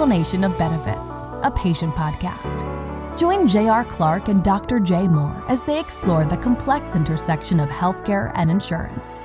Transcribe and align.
Explanation 0.00 0.44
of 0.44 0.56
Benefits, 0.56 1.26
a 1.42 1.50
Paytient 1.50 1.94
podcast. 1.94 3.18
Join 3.18 3.46
J.R. 3.46 3.84
Clark 3.84 4.28
and 4.28 4.42
Dr. 4.42 4.80
Jay 4.80 5.06
Moore 5.06 5.44
as 5.46 5.62
they 5.62 5.78
explore 5.78 6.24
the 6.24 6.38
complex 6.38 6.96
intersection 6.96 7.60
of 7.60 7.68
healthcare 7.68 8.32
and 8.34 8.50
insurance. 8.50 9.18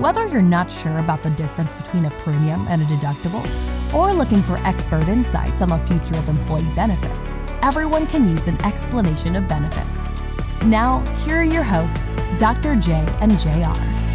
Whether 0.00 0.26
you're 0.26 0.42
not 0.42 0.68
sure 0.68 0.98
about 0.98 1.22
the 1.22 1.30
difference 1.30 1.76
between 1.76 2.06
a 2.06 2.10
premium 2.10 2.66
and 2.66 2.82
a 2.82 2.84
deductible, 2.86 3.46
or 3.94 4.12
looking 4.12 4.42
for 4.42 4.56
expert 4.66 5.06
insights 5.06 5.62
on 5.62 5.68
the 5.68 5.78
future 5.86 6.18
of 6.18 6.28
employee 6.28 6.74
benefits, 6.74 7.44
everyone 7.62 8.08
can 8.08 8.28
use 8.28 8.48
an 8.48 8.60
explanation 8.64 9.36
of 9.36 9.46
benefits. 9.46 10.20
Now, 10.64 11.04
here 11.24 11.36
are 11.36 11.44
your 11.44 11.62
hosts, 11.62 12.16
Dr. 12.38 12.74
Jay 12.74 13.06
and 13.20 13.38
JR. 13.38 14.05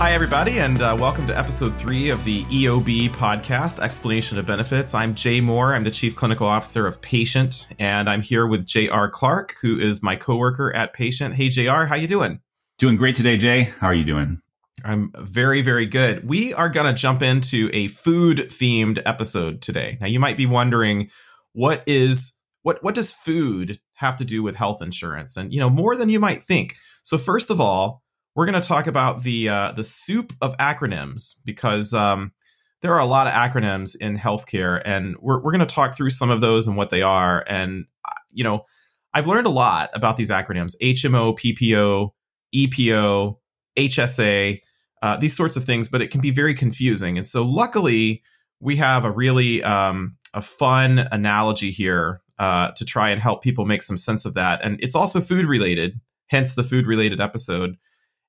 Hi, 0.00 0.12
everybody, 0.12 0.60
and 0.60 0.80
uh, 0.80 0.96
welcome 0.98 1.26
to 1.26 1.38
episode 1.38 1.78
three 1.78 2.08
of 2.08 2.24
the 2.24 2.44
EOB 2.44 3.10
podcast, 3.10 3.78
Explanation 3.80 4.38
of 4.38 4.46
Benefits. 4.46 4.94
I'm 4.94 5.14
Jay 5.14 5.42
Moore. 5.42 5.74
I'm 5.74 5.84
the 5.84 5.90
Chief 5.90 6.16
Clinical 6.16 6.46
Officer 6.46 6.86
of 6.86 7.02
Paytient, 7.02 7.66
and 7.78 8.08
I'm 8.08 8.22
here 8.22 8.46
with 8.46 8.64
JR 8.64 9.08
Clark, 9.08 9.56
who 9.60 9.78
is 9.78 10.02
my 10.02 10.16
coworker 10.16 10.74
at 10.74 10.96
Paytient. 10.96 11.34
Hey, 11.34 11.50
JR, 11.50 11.84
how 11.84 11.96
you 11.96 12.08
doing? 12.08 12.40
Doing 12.78 12.96
great 12.96 13.14
today, 13.14 13.36
Jay. 13.36 13.64
How 13.64 13.88
are 13.88 13.94
you 13.94 14.06
doing? 14.06 14.40
I'm 14.86 15.12
very, 15.18 15.60
very 15.60 15.84
good. 15.84 16.26
We 16.26 16.54
are 16.54 16.70
going 16.70 16.86
to 16.86 16.98
jump 16.98 17.20
into 17.20 17.68
a 17.74 17.88
food 17.88 18.38
themed 18.48 19.02
episode 19.04 19.60
today. 19.60 19.98
Now, 20.00 20.06
you 20.06 20.18
might 20.18 20.38
be 20.38 20.46
wondering, 20.46 21.10
what 21.52 21.82
is 21.86 22.38
what 22.62 22.82
what 22.82 22.94
does 22.94 23.12
food 23.12 23.78
have 23.96 24.16
to 24.16 24.24
do 24.24 24.42
with 24.42 24.56
health 24.56 24.80
insurance? 24.80 25.36
And 25.36 25.52
you 25.52 25.60
know, 25.60 25.68
more 25.68 25.94
than 25.94 26.08
you 26.08 26.18
might 26.18 26.42
think. 26.42 26.76
So, 27.02 27.18
first 27.18 27.50
of 27.50 27.60
all, 27.60 28.02
we're 28.34 28.46
going 28.46 28.60
to 28.60 28.66
talk 28.66 28.86
about 28.86 29.22
the 29.22 29.48
uh, 29.48 29.72
the 29.72 29.84
soup 29.84 30.32
of 30.40 30.56
acronyms 30.58 31.34
because 31.44 31.92
um, 31.92 32.32
there 32.80 32.94
are 32.94 33.00
a 33.00 33.06
lot 33.06 33.26
of 33.26 33.32
acronyms 33.32 33.96
in 34.00 34.16
healthcare, 34.16 34.80
and 34.84 35.16
we're 35.20 35.40
we're 35.42 35.52
going 35.52 35.60
to 35.60 35.66
talk 35.66 35.96
through 35.96 36.10
some 36.10 36.30
of 36.30 36.40
those 36.40 36.66
and 36.66 36.76
what 36.76 36.90
they 36.90 37.02
are. 37.02 37.44
And 37.48 37.86
uh, 38.04 38.12
you 38.30 38.44
know, 38.44 38.64
I've 39.12 39.26
learned 39.26 39.46
a 39.46 39.50
lot 39.50 39.90
about 39.92 40.16
these 40.16 40.30
acronyms: 40.30 40.74
HMO, 40.80 41.36
PPO, 41.38 42.10
EPO, 42.54 43.36
HSA, 43.76 44.60
uh, 45.02 45.16
these 45.16 45.36
sorts 45.36 45.56
of 45.56 45.64
things. 45.64 45.88
But 45.88 46.02
it 46.02 46.10
can 46.10 46.20
be 46.20 46.30
very 46.30 46.54
confusing, 46.54 47.18
and 47.18 47.26
so 47.26 47.44
luckily 47.44 48.22
we 48.60 48.76
have 48.76 49.04
a 49.04 49.10
really 49.10 49.62
um, 49.64 50.16
a 50.34 50.42
fun 50.42 51.08
analogy 51.10 51.70
here 51.70 52.22
uh, 52.38 52.70
to 52.72 52.84
try 52.84 53.10
and 53.10 53.20
help 53.20 53.42
people 53.42 53.64
make 53.64 53.82
some 53.82 53.96
sense 53.96 54.24
of 54.24 54.34
that. 54.34 54.60
And 54.64 54.78
it's 54.80 54.94
also 54.94 55.20
food 55.20 55.46
related, 55.46 56.00
hence 56.28 56.54
the 56.54 56.62
food 56.62 56.86
related 56.86 57.20
episode 57.20 57.76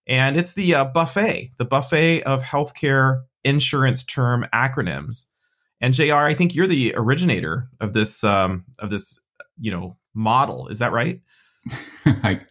and 0.07 0.37
it's 0.37 0.53
the 0.53 0.75
uh, 0.75 0.85
buffet, 0.85 1.51
the 1.57 1.65
buffet 1.65 2.23
of 2.23 2.43
healthcare 2.43 3.23
insurance 3.43 4.03
term 4.03 4.45
acronyms. 4.53 5.25
And 5.79 5.93
JR, 5.93 6.13
I 6.13 6.33
think 6.33 6.53
you're 6.53 6.67
the 6.67 6.93
originator 6.95 7.69
of 7.79 7.93
this 7.93 8.23
um, 8.23 8.65
of 8.79 8.89
this 8.89 9.19
you 9.57 9.71
know 9.71 9.97
model. 10.13 10.67
Is 10.67 10.79
that 10.79 10.91
right? 10.91 11.21
I, 12.05 12.41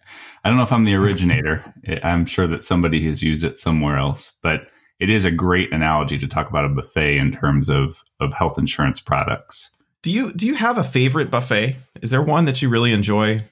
I 0.44 0.48
don't 0.48 0.56
know 0.56 0.64
if 0.64 0.72
I'm 0.72 0.84
the 0.84 0.94
originator. 0.94 1.64
I'm 2.02 2.26
sure 2.26 2.46
that 2.46 2.64
somebody 2.64 3.06
has 3.06 3.22
used 3.22 3.44
it 3.44 3.58
somewhere 3.58 3.96
else, 3.96 4.38
but 4.42 4.70
it 4.98 5.10
is 5.10 5.24
a 5.24 5.30
great 5.30 5.72
analogy 5.72 6.18
to 6.18 6.28
talk 6.28 6.48
about 6.48 6.64
a 6.64 6.68
buffet 6.68 7.16
in 7.16 7.32
terms 7.32 7.68
of 7.68 8.04
of 8.20 8.34
health 8.34 8.58
insurance 8.58 9.00
products. 9.00 9.70
Do 10.02 10.10
you 10.10 10.32
do 10.32 10.46
you 10.46 10.54
have 10.54 10.78
a 10.78 10.84
favorite 10.84 11.30
buffet? 11.30 11.76
Is 12.02 12.10
there 12.10 12.22
one 12.22 12.46
that 12.46 12.62
you 12.62 12.68
really 12.68 12.92
enjoy? 12.92 13.42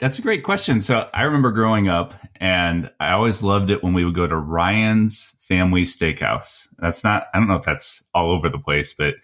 That's 0.00 0.18
a 0.18 0.22
great 0.22 0.42
question. 0.42 0.80
So 0.80 1.08
I 1.14 1.22
remember 1.22 1.52
growing 1.52 1.88
up 1.88 2.14
and 2.36 2.90
I 2.98 3.12
always 3.12 3.44
loved 3.44 3.70
it 3.70 3.82
when 3.84 3.94
we 3.94 4.04
would 4.04 4.14
go 4.14 4.26
to 4.26 4.36
Ryan's 4.36 5.36
Family 5.38 5.82
Steakhouse. 5.82 6.66
That's 6.78 7.04
not, 7.04 7.28
I 7.32 7.38
don't 7.38 7.46
know 7.46 7.56
if 7.56 7.64
that's 7.64 8.06
all 8.12 8.32
over 8.32 8.48
the 8.48 8.58
place, 8.58 8.92
but 8.92 9.14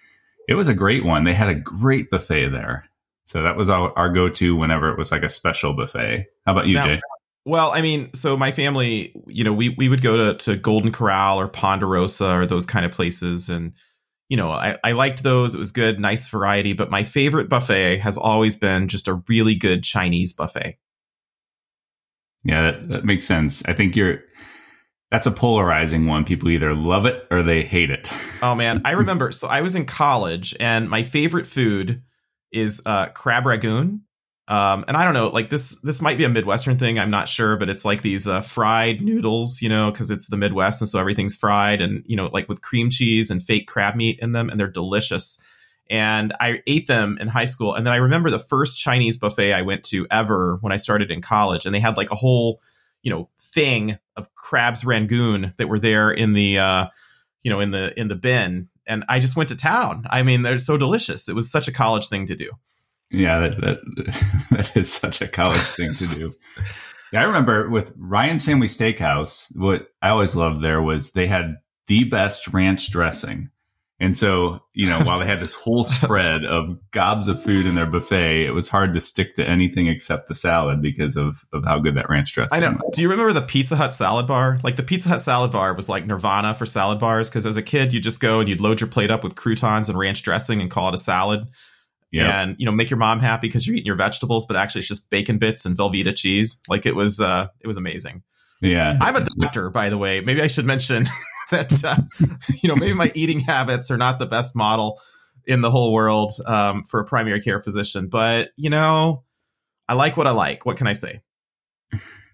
it 0.49 0.54
was 0.54 0.69
a 0.69 0.75
great 0.75 1.04
one. 1.04 1.25
They 1.25 1.34
had 1.34 1.49
a 1.49 1.54
great 1.54 2.09
buffet 2.09 2.50
there. 2.50 2.88
So 3.25 3.43
that 3.43 3.56
was 3.56 3.69
our, 3.69 3.93
our 3.99 4.09
go 4.09 4.28
to 4.28 4.56
whenever 4.56 4.91
it 4.91 4.97
was 4.97 5.10
like 5.10 5.22
a 5.22 5.28
special 5.28 5.75
buffet. 5.75 6.26
How 6.47 6.53
about 6.53 6.69
you, 6.69 6.75
now, 6.75 6.87
Jay? 6.87 7.00
Well, 7.44 7.72
I 7.72 7.82
mean, 7.82 8.12
so 8.15 8.37
my 8.37 8.53
family, 8.53 9.12
you 9.26 9.43
know, 9.43 9.53
we, 9.53 9.70
we 9.70 9.88
would 9.88 10.03
go 10.03 10.16
to, 10.16 10.34
to 10.44 10.56
Golden 10.56 10.93
Corral 10.93 11.41
or 11.41 11.49
Ponderosa 11.49 12.31
or 12.34 12.47
those 12.47 12.65
kind 12.65 12.87
of 12.87 12.93
places. 12.93 13.49
And 13.49 13.72
you 14.28 14.36
know, 14.36 14.50
I, 14.50 14.76
I 14.84 14.92
liked 14.92 15.22
those. 15.22 15.54
It 15.54 15.58
was 15.58 15.70
good, 15.70 15.98
nice 15.98 16.28
variety. 16.28 16.74
But 16.74 16.90
my 16.90 17.04
favorite 17.04 17.48
buffet 17.48 17.98
has 17.98 18.16
always 18.16 18.56
been 18.56 18.88
just 18.88 19.08
a 19.08 19.22
really 19.28 19.54
good 19.54 19.82
Chinese 19.82 20.32
buffet. 20.32 20.78
Yeah, 22.44 22.70
that, 22.70 22.88
that 22.88 23.04
makes 23.04 23.26
sense. 23.26 23.64
I 23.66 23.72
think 23.72 23.96
you're 23.96 24.20
that's 25.10 25.26
a 25.26 25.30
polarizing 25.30 26.06
one. 26.06 26.24
People 26.24 26.50
either 26.50 26.74
love 26.74 27.06
it 27.06 27.26
or 27.30 27.42
they 27.42 27.62
hate 27.62 27.90
it. 27.90 28.12
oh 28.42 28.54
man, 28.54 28.82
I 28.84 28.92
remember. 28.92 29.32
So 29.32 29.48
I 29.48 29.62
was 29.62 29.74
in 29.74 29.86
college, 29.86 30.54
and 30.60 30.88
my 30.88 31.02
favorite 31.02 31.46
food 31.46 32.02
is 32.52 32.82
uh, 32.84 33.08
crab 33.08 33.44
ragoon. 33.44 34.02
Um, 34.48 34.86
and 34.88 34.97
I 34.97 35.04
don't 35.04 35.12
know, 35.12 35.28
like 35.28 35.50
this 35.50 35.78
this 35.82 36.00
might 36.00 36.16
be 36.16 36.25
a 36.25 36.28
Midwestern 36.28 36.78
thing. 36.78 36.98
I'm 36.98 37.10
not 37.10 37.28
sure, 37.28 37.59
but 37.59 37.69
it's 37.69 37.84
like 37.84 38.00
these 38.00 38.26
uh, 38.26 38.41
fried 38.41 39.03
noodles, 39.03 39.60
you 39.60 39.69
know, 39.69 39.91
because 39.91 40.10
it's 40.10 40.28
the 40.28 40.38
Midwest, 40.38 40.81
and 40.81 40.88
so 40.88 40.98
everything's 40.98 41.36
fried, 41.36 41.82
and 41.82 42.03
you 42.06 42.16
know, 42.16 42.31
like 42.32 42.48
with 42.48 42.62
cream 42.62 42.88
cheese 42.88 43.31
and 43.31 43.42
fake 43.42 43.69
crab 43.69 43.94
meat 43.94 44.19
in 44.22 44.32
them, 44.32 44.48
and 44.48 44.58
they're 44.58 44.66
delicious. 44.66 45.38
And 45.91 46.34
I 46.41 46.62
ate 46.66 46.87
them 46.87 47.19
in 47.20 47.28
high 47.28 47.44
school, 47.44 47.75
and 47.75 47.87
then 47.87 47.92
I 47.92 47.98
remember 47.98 48.31
the 48.31 48.38
first 48.38 48.78
Chinese 48.78 49.19
buffet 49.19 49.53
I 49.53 49.62
went 49.62 49.84
to 49.84 50.06
ever 50.10 50.56
when 50.62 50.72
I 50.72 50.76
started 50.76 51.10
in 51.10 51.20
college, 51.20 51.66
and 51.66 51.75
they 51.75 51.81
had 51.81 51.98
like 51.98 52.10
a 52.10 52.14
whole, 52.16 52.62
you 53.03 53.10
know, 53.10 53.28
thing 53.38 53.98
of 54.16 54.34
crabs 54.34 54.82
rangoon 54.82 55.53
that 55.58 55.69
were 55.69 55.78
there 55.78 56.10
in 56.10 56.32
the, 56.32 56.58
uh, 56.58 56.87
you 57.42 57.50
know, 57.50 57.60
in 57.60 57.70
the 57.70 57.98
in 58.00 58.08
the 58.08 58.16
bin, 58.16 58.70
and 58.87 59.04
I 59.10 59.19
just 59.19 59.37
went 59.37 59.50
to 59.50 59.56
town. 59.56 60.06
I 60.08 60.22
mean, 60.22 60.41
they're 60.41 60.56
so 60.56 60.78
delicious. 60.78 61.28
It 61.28 61.34
was 61.34 61.53
such 61.53 61.69
a 61.69 61.72
college 61.72 62.08
thing 62.08 62.26
to 62.28 62.34
do. 62.34 62.53
Yeah, 63.10 63.41
that, 63.41 63.60
that 63.60 64.46
that 64.50 64.76
is 64.76 64.92
such 64.92 65.20
a 65.20 65.28
college 65.28 65.60
thing 65.60 65.94
to 65.94 66.06
do. 66.06 66.30
Yeah, 67.12 67.22
I 67.22 67.24
remember 67.24 67.69
with 67.69 67.92
Ryan's 67.96 68.44
Family 68.44 68.66
Steakhouse, 68.66 69.50
what 69.56 69.88
I 70.02 70.10
always 70.10 70.36
loved 70.36 70.60
there 70.60 70.82
was 70.82 71.12
they 71.12 71.26
had 71.26 71.56
the 71.86 72.04
best 72.04 72.48
ranch 72.48 72.91
dressing. 72.91 73.50
And 74.00 74.16
so, 74.16 74.60
you 74.74 74.86
know, 74.86 75.00
while 75.00 75.19
they 75.19 75.26
had 75.26 75.41
this 75.41 75.54
whole 75.54 75.82
spread 75.84 76.44
of 76.44 76.78
gobs 76.92 77.26
of 77.26 77.42
food 77.42 77.66
in 77.66 77.74
their 77.74 77.86
buffet, 77.86 78.46
it 78.46 78.52
was 78.52 78.69
hard 78.69 78.94
to 78.94 79.00
stick 79.00 79.34
to 79.36 79.44
anything 79.44 79.88
except 79.88 80.28
the 80.28 80.36
salad 80.36 80.80
because 80.82 81.16
of, 81.16 81.44
of 81.52 81.64
how 81.64 81.80
good 81.80 81.96
that 81.96 82.08
ranch 82.08 82.32
dressing 82.32 82.62
I 82.62 82.69
know. 82.69 82.78
Was. 82.84 82.94
Do 82.94 83.02
you 83.02 83.10
remember 83.10 83.32
the 83.32 83.44
Pizza 83.44 83.75
Hut 83.75 83.94
salad 83.94 84.26
bar? 84.26 84.58
Like 84.62 84.76
the 84.76 84.84
Pizza 84.84 85.08
Hut 85.08 85.20
salad 85.20 85.50
bar 85.50 85.75
was 85.75 85.88
like 85.88 86.06
nirvana 86.06 86.54
for 86.54 86.66
salad 86.66 87.00
bars 87.00 87.30
because 87.30 87.46
as 87.46 87.56
a 87.56 87.62
kid, 87.62 87.92
you 87.92 88.00
just 88.00 88.20
go 88.20 88.38
and 88.38 88.48
you'd 88.48 88.60
load 88.60 88.80
your 88.80 88.88
plate 88.88 89.10
up 89.10 89.25
with 89.25 89.34
croutons 89.34 89.88
and 89.88 89.98
ranch 89.98 90.22
dressing 90.22 90.60
and 90.60 90.70
call 90.70 90.88
it 90.88 90.94
a 90.94 90.98
salad 90.98 91.48
yep. 92.10 92.34
and 92.34 92.56
you 92.58 92.66
know 92.66 92.72
make 92.72 92.91
your 92.91 92.98
mom 92.98 93.20
happy 93.20 93.48
because 93.48 93.66
you're 93.66 93.76
eating 93.76 93.86
your 93.86 93.96
vegetables, 93.96 94.46
but 94.46 94.56
actually 94.56 94.80
it's 94.80 94.88
just 94.88 95.10
bacon 95.10 95.38
bits 95.38 95.64
and 95.64 95.76
Velveeta 95.76 96.14
cheese. 96.14 96.60
Like 96.69 96.86
it 96.86 96.94
was, 96.94 97.20
uh, 97.20 97.48
it 97.60 97.66
was 97.66 97.76
amazing. 97.76 98.22
Yeah, 98.60 98.96
I'm 99.00 99.16
a 99.16 99.24
doctor, 99.38 99.70
by 99.70 99.88
the 99.88 99.98
way. 99.98 100.20
Maybe 100.20 100.42
I 100.42 100.48
should 100.48 100.64
mention 100.64 101.06
that 101.50 101.84
uh, 101.84 101.96
you 102.62 102.69
know 102.69 102.76
maybe 102.76 102.94
my 102.94 103.12
eating 103.14 103.41
habits 103.41 103.91
are 103.91 103.98
not 103.98 104.19
the 104.19 104.26
best 104.26 104.56
model 104.56 105.00
in 105.46 105.60
the 105.60 105.70
whole 105.70 105.92
world 105.92 106.32
um, 106.46 106.84
for 106.84 107.00
a 107.00 107.04
primary 107.04 107.41
care 107.41 107.62
physician, 107.62 108.08
but 108.08 108.48
you 108.56 108.70
know 108.70 109.25
I 109.88 109.94
like 109.94 110.16
what 110.16 110.26
I 110.26 110.32
like. 110.32 110.66
What 110.66 110.76
can 110.76 110.86
I 110.86 110.92
say? 110.92 111.22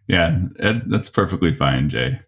Yeah, 0.06 0.39
that's 0.59 1.09
perfectly 1.09 1.53
fine, 1.53 1.89
Jay. 1.89 2.21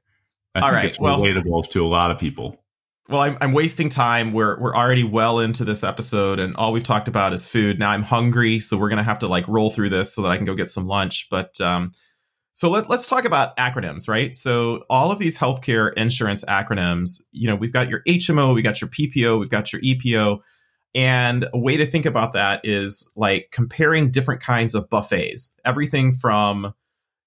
I 0.55 0.61
All 0.61 0.69
think 0.69 0.75
right, 0.75 0.85
it's 0.87 0.99
relatable 0.99 1.51
well, 1.51 1.63
to 1.63 1.85
a 1.85 1.89
lot 1.89 2.11
of 2.11 2.19
people 2.19 2.63
well, 3.09 3.21
I'm, 3.21 3.39
I'm 3.41 3.53
wasting 3.53 3.89
time. 3.89 4.33
We're 4.33 4.59
we're 4.59 4.75
already 4.75 5.05
well 5.05 5.39
into 5.39 5.65
this 5.65 5.85
episode, 5.85 6.39
and 6.39 6.57
all 6.57 6.73
we've 6.73 6.83
talked 6.83 7.09
about 7.09 7.33
is 7.33 7.47
food. 7.47 7.79
Now 7.79 7.91
I'm 7.91 8.03
hungry, 8.03 8.59
so 8.59 8.77
we're 8.77 8.89
gonna 8.89 9.03
have 9.03 9.21
to 9.21 9.27
like 9.27 9.47
roll 9.47 9.71
through 9.71 9.91
this 9.91 10.15
so 10.15 10.23
that 10.23 10.33
I 10.33 10.37
can 10.37 10.45
go 10.45 10.55
get 10.55 10.71
some 10.71 10.87
lunch. 10.87 11.29
But 11.31 11.61
um, 11.61 11.93
so 12.53 12.69
let, 12.71 12.89
let's 12.89 13.07
talk 13.07 13.25
about 13.25 13.57
acronyms, 13.59 14.09
right? 14.09 14.35
So 14.35 14.85
all 14.91 15.13
of 15.13 15.19
these 15.19 15.39
healthcare 15.39 15.93
insurance 15.95 16.45
acronyms, 16.47 17.23
you 17.31 17.47
know, 17.47 17.55
we've 17.55 17.73
got 17.73 17.89
your 17.89 18.03
HMO, 18.09 18.55
we 18.55 18.63
got 18.63 18.81
your 18.81 18.89
PPO, 18.89 19.39
we've 19.39 19.51
got 19.51 19.73
your 19.73 19.83
EPO, 19.83 20.41
and 20.95 21.47
a 21.53 21.59
way 21.59 21.77
to 21.77 21.87
think 21.87 22.07
about 22.07 22.33
that 22.33 22.63
is 22.65 23.13
like 23.15 23.51
comparing 23.53 24.11
different 24.11 24.41
kinds 24.41 24.75
of 24.75 24.89
buffets. 24.91 25.53
Everything 25.65 26.13
from 26.13 26.75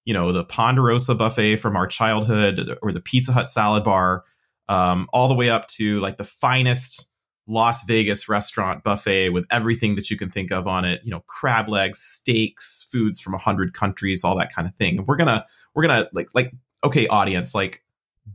you 0.04 0.14
know 0.14 0.34
the 0.34 0.44
Ponderosa 0.44 1.16
buffet 1.16 1.58
from 1.58 1.78
our 1.78 1.88
childhood, 1.88 2.78
or 2.82 2.92
the 2.92 3.02
Pizza 3.02 3.32
Hut 3.32 3.48
salad 3.48 3.86
bar 3.86 4.26
um, 4.70 5.10
all 5.12 5.28
the 5.28 5.36
way 5.36 5.50
up 5.50 5.68
to 5.68 6.00
like 6.00 6.16
the 6.16 6.24
finest 6.24 7.12
Las 7.48 7.84
Vegas 7.86 8.30
restaurant 8.30 8.84
buffet 8.84 9.32
with 9.32 9.44
everything 9.50 9.96
that 9.96 10.12
you 10.12 10.18
can 10.18 10.30
think 10.30 10.52
of 10.52 10.68
on 10.68 10.86
it. 10.86 11.02
You 11.04 11.12
know, 11.12 11.24
crab 11.28 11.68
legs, 11.68 12.00
steaks, 12.00 12.88
foods 12.92 13.20
from 13.20 13.34
a 13.34 13.40
hundred 13.40 13.74
countries, 13.74 14.24
all 14.24 14.38
that 14.38 14.54
kind 14.54 14.68
of 14.68 14.76
thing. 14.76 15.00
And 15.00 15.08
we're 15.08 15.18
gonna 15.18 15.46
we're 15.74 15.88
gonna 15.88 16.08
like 16.14 16.30
like 16.34 16.54
okay, 16.84 17.08
audience, 17.08 17.54
like 17.54 17.84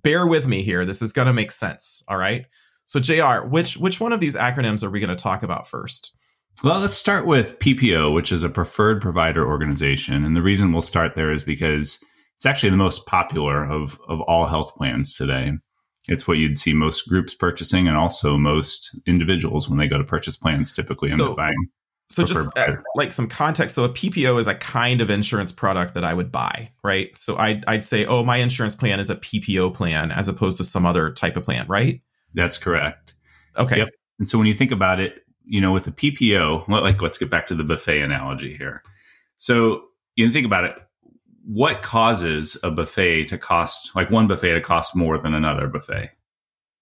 bear 0.03 0.27
with 0.27 0.47
me 0.47 0.63
here. 0.63 0.85
This 0.85 1.01
is 1.01 1.13
gonna 1.13 1.33
make 1.33 1.53
sense. 1.53 2.03
All 2.09 2.19
right. 2.19 2.47
So 2.87 2.99
JR, 2.99 3.47
which 3.47 3.77
which 3.77 4.01
one 4.01 4.13
of 4.13 4.21
these 4.21 4.37
acronyms 4.37 4.83
are 4.83 4.91
we 4.91 5.01
to 5.01 5.17
talk 5.17 5.45
about 5.45 5.69
first? 5.69 6.13
Well, 6.63 6.81
let's 6.81 6.97
start 6.97 7.27
with 7.27 7.59
PPO, 7.59 8.13
which 8.13 8.31
is 8.31 8.45
a 8.45 8.49
preferred 8.49 9.01
provider 9.01 9.47
organization, 9.47 10.25
and 10.25 10.37
the 10.37 10.43
reason 10.43 10.73
we'll 10.73 10.83
start 10.83 11.15
there 11.15 11.33
is 11.33 11.45
because 11.45 12.03
it's 12.37 12.47
actually 12.47 12.71
the 12.71 12.77
most 12.77 13.07
popular 13.07 13.65
of 13.65 14.01
of 14.09 14.21
all 14.23 14.47
health 14.47 14.75
plans 14.75 15.17
today. 15.17 15.53
It's 16.09 16.29
what 16.29 16.39
you'd 16.39 16.59
see 16.59 16.75
most 16.75 17.09
groups 17.09 17.35
purchasing 17.35 17.89
and 17.89 17.97
also 17.97 18.37
most 18.37 18.95
individuals 19.07 19.69
when 19.69 19.79
they 19.79 19.89
go 19.89 19.99
to 19.99 20.05
purchase 20.05 20.37
plans 20.37 20.73
typically 20.73 21.11
end 21.11 21.19
So- 21.19 21.31
up 21.33 21.37
buying. 21.37 21.69
So 22.11 22.23
just 22.23 22.49
uh, 22.57 22.77
like 22.95 23.13
some 23.13 23.29
context. 23.29 23.75
So 23.75 23.83
a 23.83 23.89
PPO 23.89 24.39
is 24.39 24.47
a 24.47 24.55
kind 24.55 25.01
of 25.01 25.09
insurance 25.11 25.51
product 25.51 25.95
that 25.95 26.05
I 26.05 26.13
would 26.13 26.31
buy, 26.31 26.71
right? 26.85 27.11
So 27.17 27.37
I'd, 27.39 27.65
I'd 27.67 27.83
say, 27.83 28.05
oh, 28.05 28.23
my 28.23 28.37
insurance 28.37 28.77
plan 28.77 29.01
is 29.01 29.09
a 29.09 29.17
PPO 29.17 29.75
plan 29.75 30.13
as 30.13 30.29
opposed 30.29 30.59
to 30.59 30.65
some 30.65 30.85
other 30.85 31.11
type 31.11 31.37
of 31.37 31.45
plan, 31.45 31.67
right? 31.67 32.03
That's 32.35 32.59
correct. 32.59 33.15
Okay. 33.57 33.79
Yep. 33.79 33.89
And 34.19 34.29
so 34.29 34.37
when 34.37 34.47
you 34.47 34.55
think 34.55 34.71
about 34.71 35.01
it, 35.01 35.25
you 35.47 35.61
know, 35.63 35.73
with 35.73 35.87
a 35.87 35.93
PPO, 35.93 36.69
like 36.69 37.01
let's 37.01 37.19
get 37.19 37.31
back 37.31 37.47
to 37.47 37.55
the 37.55 37.65
buffet 37.65 38.03
analogy 38.03 38.55
here. 38.55 38.83
So 39.39 39.85
you 40.15 40.31
think 40.31 40.47
about 40.47 40.65
it, 40.65 40.77
what 41.47 41.83
causes 41.83 42.57
a 42.63 42.71
buffet 42.71 43.27
to 43.27 43.39
cost 43.39 43.95
like 43.95 44.11
one 44.11 44.27
buffet 44.27 44.55
to 44.55 44.61
cost 44.61 44.97
more 44.97 45.19
than 45.19 45.35
another 45.35 45.69
buffet? 45.69 46.11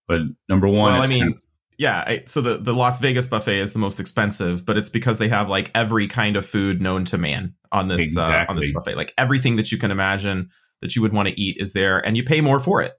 But 0.08 0.20
number 0.48 0.68
one, 0.68 0.92
Well, 0.94 1.02
I 1.02 1.06
mean, 1.06 1.20
kind 1.22 1.34
of- 1.34 1.42
yeah. 1.78 2.04
I, 2.06 2.22
so 2.26 2.40
the, 2.40 2.58
the 2.58 2.72
Las 2.74 3.00
Vegas 3.00 3.26
buffet 3.26 3.58
is 3.60 3.72
the 3.72 3.78
most 3.78 3.98
expensive, 4.00 4.64
but 4.66 4.76
it's 4.76 4.90
because 4.90 5.18
they 5.18 5.28
have 5.28 5.48
like 5.48 5.70
every 5.74 6.06
kind 6.06 6.36
of 6.36 6.46
food 6.46 6.80
known 6.80 7.04
to 7.06 7.18
man 7.18 7.54
on 7.70 7.88
this 7.88 8.16
uh, 8.16 8.44
on 8.48 8.56
this 8.56 8.72
buffet. 8.72 8.96
Like 8.96 9.12
everything 9.16 9.56
that 9.56 9.72
you 9.72 9.78
can 9.78 9.90
imagine 9.90 10.50
that 10.80 10.94
you 10.96 11.02
would 11.02 11.12
want 11.12 11.28
to 11.28 11.40
eat 11.40 11.56
is 11.60 11.72
there, 11.72 11.98
and 11.98 12.16
you 12.16 12.24
pay 12.24 12.40
more 12.40 12.58
for 12.60 12.82
it. 12.82 12.94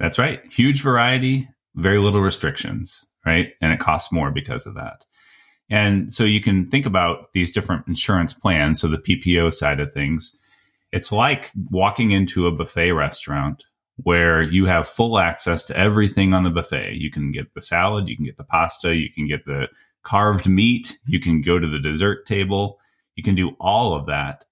That's 0.00 0.18
right. 0.18 0.40
Huge 0.52 0.82
variety, 0.82 1.48
very 1.76 1.98
little 1.98 2.20
restrictions, 2.20 3.04
right? 3.24 3.50
And 3.60 3.72
it 3.72 3.78
costs 3.78 4.12
more 4.12 4.30
because 4.32 4.66
of 4.66 4.74
that. 4.74 5.04
And 5.70 6.12
so 6.12 6.24
you 6.24 6.40
can 6.40 6.68
think 6.68 6.84
about 6.84 7.32
these 7.32 7.52
different 7.52 7.86
insurance 7.86 8.34
plans. 8.34 8.80
So 8.80 8.88
the 8.88 8.98
PPO 8.98 9.54
side 9.54 9.78
of 9.80 9.92
things, 9.92 10.36
it's 10.92 11.10
like 11.10 11.50
walking 11.70 12.10
into 12.10 12.46
a 12.46 12.52
buffet 12.52 12.92
restaurant 12.92 13.64
where 13.96 14.42
you 14.42 14.66
have 14.66 14.88
full 14.88 15.18
access 15.18 15.64
to 15.64 15.76
everything 15.76 16.34
on 16.34 16.44
the 16.44 16.50
buffet. 16.50 16.94
You 16.94 17.10
can 17.10 17.30
get 17.30 17.52
the 17.54 17.60
salad, 17.60 18.08
you 18.08 18.16
can 18.16 18.24
get 18.24 18.36
the 18.36 18.44
pasta, 18.44 18.94
you 18.94 19.10
can 19.12 19.26
get 19.26 19.44
the 19.44 19.68
carved 20.02 20.48
meat, 20.48 20.98
you 21.06 21.20
can 21.20 21.40
go 21.40 21.58
to 21.58 21.68
the 21.68 21.78
dessert 21.78 22.26
table, 22.26 22.78
you 23.16 23.22
can 23.22 23.34
do 23.34 23.52
all 23.60 23.94
of 23.94 24.06
that. 24.06 24.44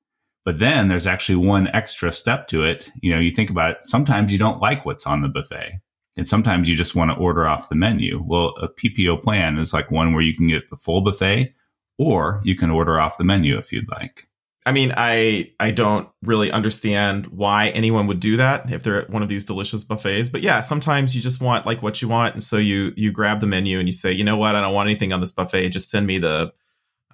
But 0.44 0.58
then 0.58 0.88
there's 0.88 1.06
actually 1.06 1.37
one 1.37 1.69
extra 1.69 2.10
step 2.12 2.46
to 2.48 2.64
it. 2.64 2.90
You 3.02 3.14
know, 3.14 3.20
you 3.20 3.31
think 3.31 3.50
about 3.50 3.72
it, 3.72 3.78
sometimes 3.82 4.32
you 4.32 4.38
don't 4.38 4.60
like 4.60 4.87
what's 4.87 5.06
on 5.06 5.22
the 5.22 5.28
buffet. 5.28 5.81
And 6.16 6.28
sometimes 6.28 6.69
you 6.69 6.76
just 6.76 6.96
want 6.96 7.10
to 7.10 7.16
order 7.16 7.46
off 7.46 7.69
the 7.69 7.75
menu. 7.75 8.22
Well, 8.25 8.54
a 8.60 8.69
PPO 8.69 9.22
plan 9.22 9.58
is 9.58 9.72
like 9.72 9.90
one 9.90 10.12
where 10.12 10.22
you 10.22 10.34
can 10.34 10.48
get 10.48 10.69
the 10.69 10.76
full 10.76 11.02
buffet 11.02 11.54
or 11.98 12.40
you 12.44 12.56
can 12.56 12.70
order 12.70 12.98
off 12.98 13.19
the 13.19 13.25
menu 13.25 13.56
if 13.56 13.72
you'd 13.72 13.88
like. 13.88 14.26
I 14.66 14.72
mean, 14.72 14.92
I 14.96 15.52
I 15.58 15.70
don't 15.70 16.08
really 16.22 16.52
understand 16.52 17.28
why 17.28 17.68
anyone 17.68 18.06
would 18.08 18.20
do 18.20 18.36
that 18.36 18.70
if 18.70 18.82
they're 18.82 19.02
at 19.02 19.10
one 19.10 19.22
of 19.22 19.28
these 19.28 19.46
delicious 19.46 19.84
buffets. 19.84 20.28
But 20.28 20.42
yeah, 20.42 20.60
sometimes 20.60 21.16
you 21.16 21.22
just 21.22 21.40
want 21.40 21.64
like 21.64 21.82
what 21.82 22.02
you 22.02 22.08
want, 22.08 22.34
and 22.34 22.44
so 22.44 22.58
you 22.58 22.92
you 22.96 23.10
grab 23.10 23.40
the 23.40 23.46
menu 23.46 23.78
and 23.78 23.88
you 23.88 23.92
say, 23.92 24.12
you 24.12 24.24
know 24.24 24.36
what, 24.36 24.54
I 24.54 24.60
don't 24.60 24.74
want 24.74 24.88
anything 24.88 25.12
on 25.12 25.20
this 25.20 25.32
buffet. 25.32 25.70
Just 25.70 25.90
send 25.90 26.06
me 26.06 26.18
the, 26.18 26.52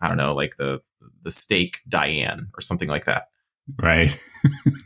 I 0.01 0.09
don't 0.09 0.17
know, 0.17 0.35
like 0.35 0.57
the 0.57 0.81
the 1.23 1.31
steak 1.31 1.83
Diane 1.89 2.49
or 2.57 2.61
something 2.61 2.89
like 2.89 3.05
that. 3.05 3.29
Right. 3.81 4.17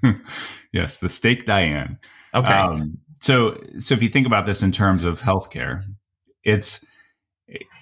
yes, 0.72 0.98
the 0.98 1.08
steak 1.08 1.46
Diane. 1.46 1.98
Okay, 2.34 2.52
Um, 2.52 2.98
so, 3.20 3.60
so 3.78 3.94
if 3.94 4.02
you 4.02 4.08
think 4.08 4.26
about 4.26 4.46
this 4.46 4.62
in 4.62 4.72
terms 4.72 5.04
of 5.04 5.20
healthcare, 5.20 5.84
it's 6.44 6.86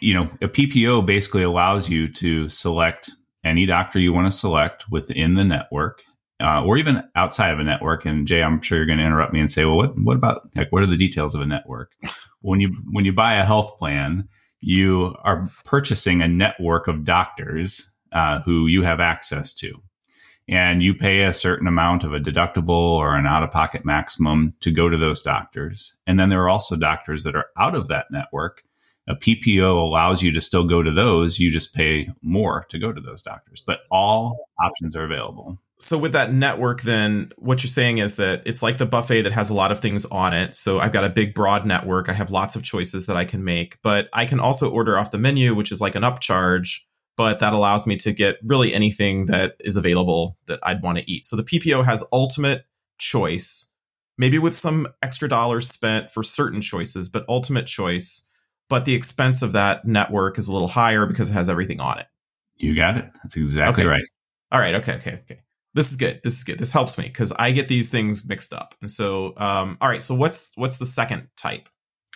you 0.00 0.14
know 0.14 0.24
a 0.40 0.48
PPO 0.48 1.04
basically 1.04 1.42
allows 1.42 1.88
you 1.88 2.08
to 2.08 2.48
select 2.48 3.10
any 3.48 3.66
doctor 3.66 3.98
you 3.98 4.12
want 4.12 4.26
to 4.26 4.36
select 4.36 4.90
within 4.90 5.34
the 5.34 5.44
network, 5.44 6.02
uh, 6.42 6.62
or 6.64 6.76
even 6.76 7.02
outside 7.16 7.50
of 7.50 7.58
a 7.58 7.64
network. 7.64 8.04
And 8.04 8.26
Jay, 8.26 8.42
I'm 8.42 8.60
sure 8.60 8.78
you're 8.78 8.86
going 8.86 8.98
to 8.98 9.04
interrupt 9.04 9.32
me 9.32 9.40
and 9.40 9.50
say, 9.50 9.64
"Well, 9.64 9.76
what 9.76 9.98
what 9.98 10.16
about 10.16 10.48
like 10.54 10.70
what 10.70 10.82
are 10.82 10.86
the 10.86 10.96
details 10.96 11.34
of 11.34 11.40
a 11.40 11.46
network?" 11.46 11.92
when 12.40 12.60
you 12.60 12.72
when 12.90 13.04
you 13.04 13.12
buy 13.12 13.34
a 13.34 13.44
health 13.44 13.78
plan, 13.78 14.28
you 14.60 15.14
are 15.24 15.50
purchasing 15.64 16.22
a 16.22 16.28
network 16.28 16.88
of 16.88 17.04
doctors 17.04 17.90
uh, 18.12 18.40
who 18.42 18.66
you 18.66 18.82
have 18.82 19.00
access 19.00 19.54
to 19.54 19.82
and 20.48 20.82
you 20.82 20.94
pay 20.94 21.24
a 21.24 21.32
certain 21.32 21.66
amount 21.66 22.04
of 22.04 22.14
a 22.14 22.18
deductible 22.18 22.70
or 22.70 23.14
an 23.14 23.26
out 23.26 23.42
of 23.42 23.50
pocket 23.50 23.84
maximum 23.84 24.54
to 24.60 24.70
go 24.70 24.88
to 24.88 24.96
those 24.96 25.20
doctors. 25.20 25.96
And 26.06 26.18
then 26.18 26.30
there 26.30 26.42
are 26.42 26.48
also 26.48 26.74
doctors 26.74 27.22
that 27.24 27.36
are 27.36 27.46
out 27.58 27.74
of 27.74 27.88
that 27.88 28.06
network. 28.10 28.62
A 29.08 29.16
PPO 29.16 29.74
allows 29.80 30.22
you 30.22 30.32
to 30.32 30.40
still 30.40 30.64
go 30.64 30.82
to 30.82 30.92
those. 30.92 31.38
You 31.38 31.50
just 31.50 31.74
pay 31.74 32.10
more 32.22 32.66
to 32.68 32.78
go 32.78 32.92
to 32.92 33.00
those 33.00 33.22
doctors, 33.22 33.62
but 33.66 33.80
all 33.90 34.48
options 34.62 34.94
are 34.94 35.04
available. 35.04 35.58
so 35.78 35.96
with 35.96 36.12
that 36.12 36.32
network, 36.32 36.82
then 36.82 37.30
what 37.38 37.62
you're 37.62 37.68
saying 37.68 37.98
is 37.98 38.16
that 38.16 38.42
it's 38.44 38.62
like 38.62 38.78
the 38.78 38.86
buffet 38.86 39.22
that 39.22 39.32
has 39.32 39.48
a 39.48 39.54
lot 39.54 39.72
of 39.72 39.78
things 39.78 40.04
on 40.06 40.34
it. 40.34 40.56
So 40.56 40.80
I've 40.80 40.92
got 40.92 41.04
a 41.04 41.08
big, 41.08 41.34
broad 41.34 41.64
network. 41.64 42.08
I 42.08 42.12
have 42.12 42.30
lots 42.30 42.56
of 42.56 42.62
choices 42.62 43.06
that 43.06 43.16
I 43.16 43.24
can 43.24 43.44
make, 43.44 43.80
but 43.82 44.08
I 44.12 44.26
can 44.26 44.40
also 44.40 44.70
order 44.70 44.98
off 44.98 45.10
the 45.10 45.18
menu, 45.18 45.54
which 45.54 45.72
is 45.72 45.80
like 45.80 45.94
an 45.94 46.02
upcharge. 46.02 46.80
But 47.16 47.40
that 47.40 47.52
allows 47.52 47.86
me 47.86 47.96
to 47.96 48.12
get 48.12 48.36
really 48.44 48.72
anything 48.72 49.26
that 49.26 49.54
is 49.60 49.76
available 49.76 50.36
that 50.46 50.60
I'd 50.62 50.82
want 50.82 50.98
to 50.98 51.10
eat. 51.10 51.26
So 51.26 51.34
the 51.34 51.42
PPO 51.42 51.84
has 51.84 52.04
ultimate 52.12 52.64
choice, 52.98 53.72
maybe 54.16 54.38
with 54.38 54.56
some 54.56 54.88
extra 55.02 55.28
dollars 55.28 55.68
spent 55.68 56.10
for 56.10 56.22
certain 56.22 56.60
choices, 56.60 57.08
but 57.08 57.24
ultimate 57.28 57.66
choice. 57.66 58.27
But 58.68 58.84
the 58.84 58.94
expense 58.94 59.42
of 59.42 59.52
that 59.52 59.84
network 59.84 60.38
is 60.38 60.48
a 60.48 60.52
little 60.52 60.68
higher 60.68 61.06
because 61.06 61.30
it 61.30 61.34
has 61.34 61.48
everything 61.48 61.80
on 61.80 61.98
it. 61.98 62.06
You 62.56 62.74
got 62.74 62.96
it. 62.96 63.06
That's 63.22 63.36
exactly 63.36 63.84
Okay. 63.84 63.88
right. 63.90 64.02
All 64.52 64.60
right. 64.60 64.74
Okay. 64.76 64.94
Okay. 64.94 65.20
Okay. 65.24 65.40
This 65.74 65.90
is 65.90 65.96
good. 65.96 66.20
This 66.24 66.36
is 66.36 66.44
good. 66.44 66.58
This 66.58 66.72
helps 66.72 66.98
me 66.98 67.04
because 67.04 67.30
I 67.32 67.50
get 67.52 67.68
these 67.68 67.88
things 67.88 68.26
mixed 68.26 68.52
up. 68.52 68.74
And 68.80 68.90
so, 68.90 69.34
um, 69.36 69.78
all 69.80 69.88
right. 69.88 70.02
So 70.02 70.14
what's 70.14 70.50
what's 70.56 70.78
the 70.78 70.86
second 70.86 71.28
type? 71.36 71.68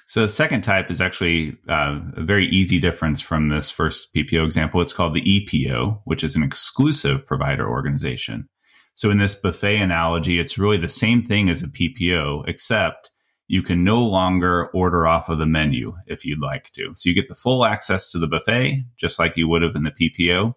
So 0.07 0.23
the 0.23 0.29
second 0.29 0.63
type 0.63 0.91
is 0.91 1.01
actually 1.01 1.57
uh, 1.69 2.01
a 2.17 2.23
very 2.23 2.49
easy 2.49 2.81
difference 2.81 3.21
from 3.21 3.49
this 3.49 3.71
first 3.71 4.13
PPO 4.15 4.45
example. 4.45 4.83
It's 4.83 4.93
called 4.93 5.15
the 5.15 5.23
EPO, 5.23 6.01
which 6.05 6.25
is 6.25 6.35
an 6.35 6.43
exclusive 6.43 7.25
provider 7.27 7.69
organization. 7.69 8.49
So 8.95 9.11
in 9.11 9.19
this 9.19 9.35
buffet 9.35 9.77
analogy, 9.77 10.39
it's 10.41 10.59
really 10.59 10.77
the 10.77 10.89
same 10.89 11.23
thing 11.23 11.49
as 11.49 11.63
a 11.63 11.69
PPO, 11.69 12.47
except 12.49 13.12
you 13.53 13.63
can 13.63 13.85
no 13.85 14.01
longer 14.03 14.69
order 14.73 15.07
off 15.07 15.29
of 15.29 15.37
the 15.37 15.45
menu 15.45 15.95
if 16.07 16.25
you'd 16.25 16.41
like 16.41 16.71
to. 16.73 16.91
So 16.95 17.11
you 17.11 17.15
get 17.15 17.29
the 17.29 17.35
full 17.35 17.67
access 17.67 18.11
to 18.11 18.19
the 18.19 18.27
buffet, 18.27 18.83
just 18.97 19.19
like 19.19 19.37
you 19.37 19.47
would 19.47 19.61
have 19.61 19.77
in 19.77 19.83
the 19.83 19.91
PPO. 19.91 20.55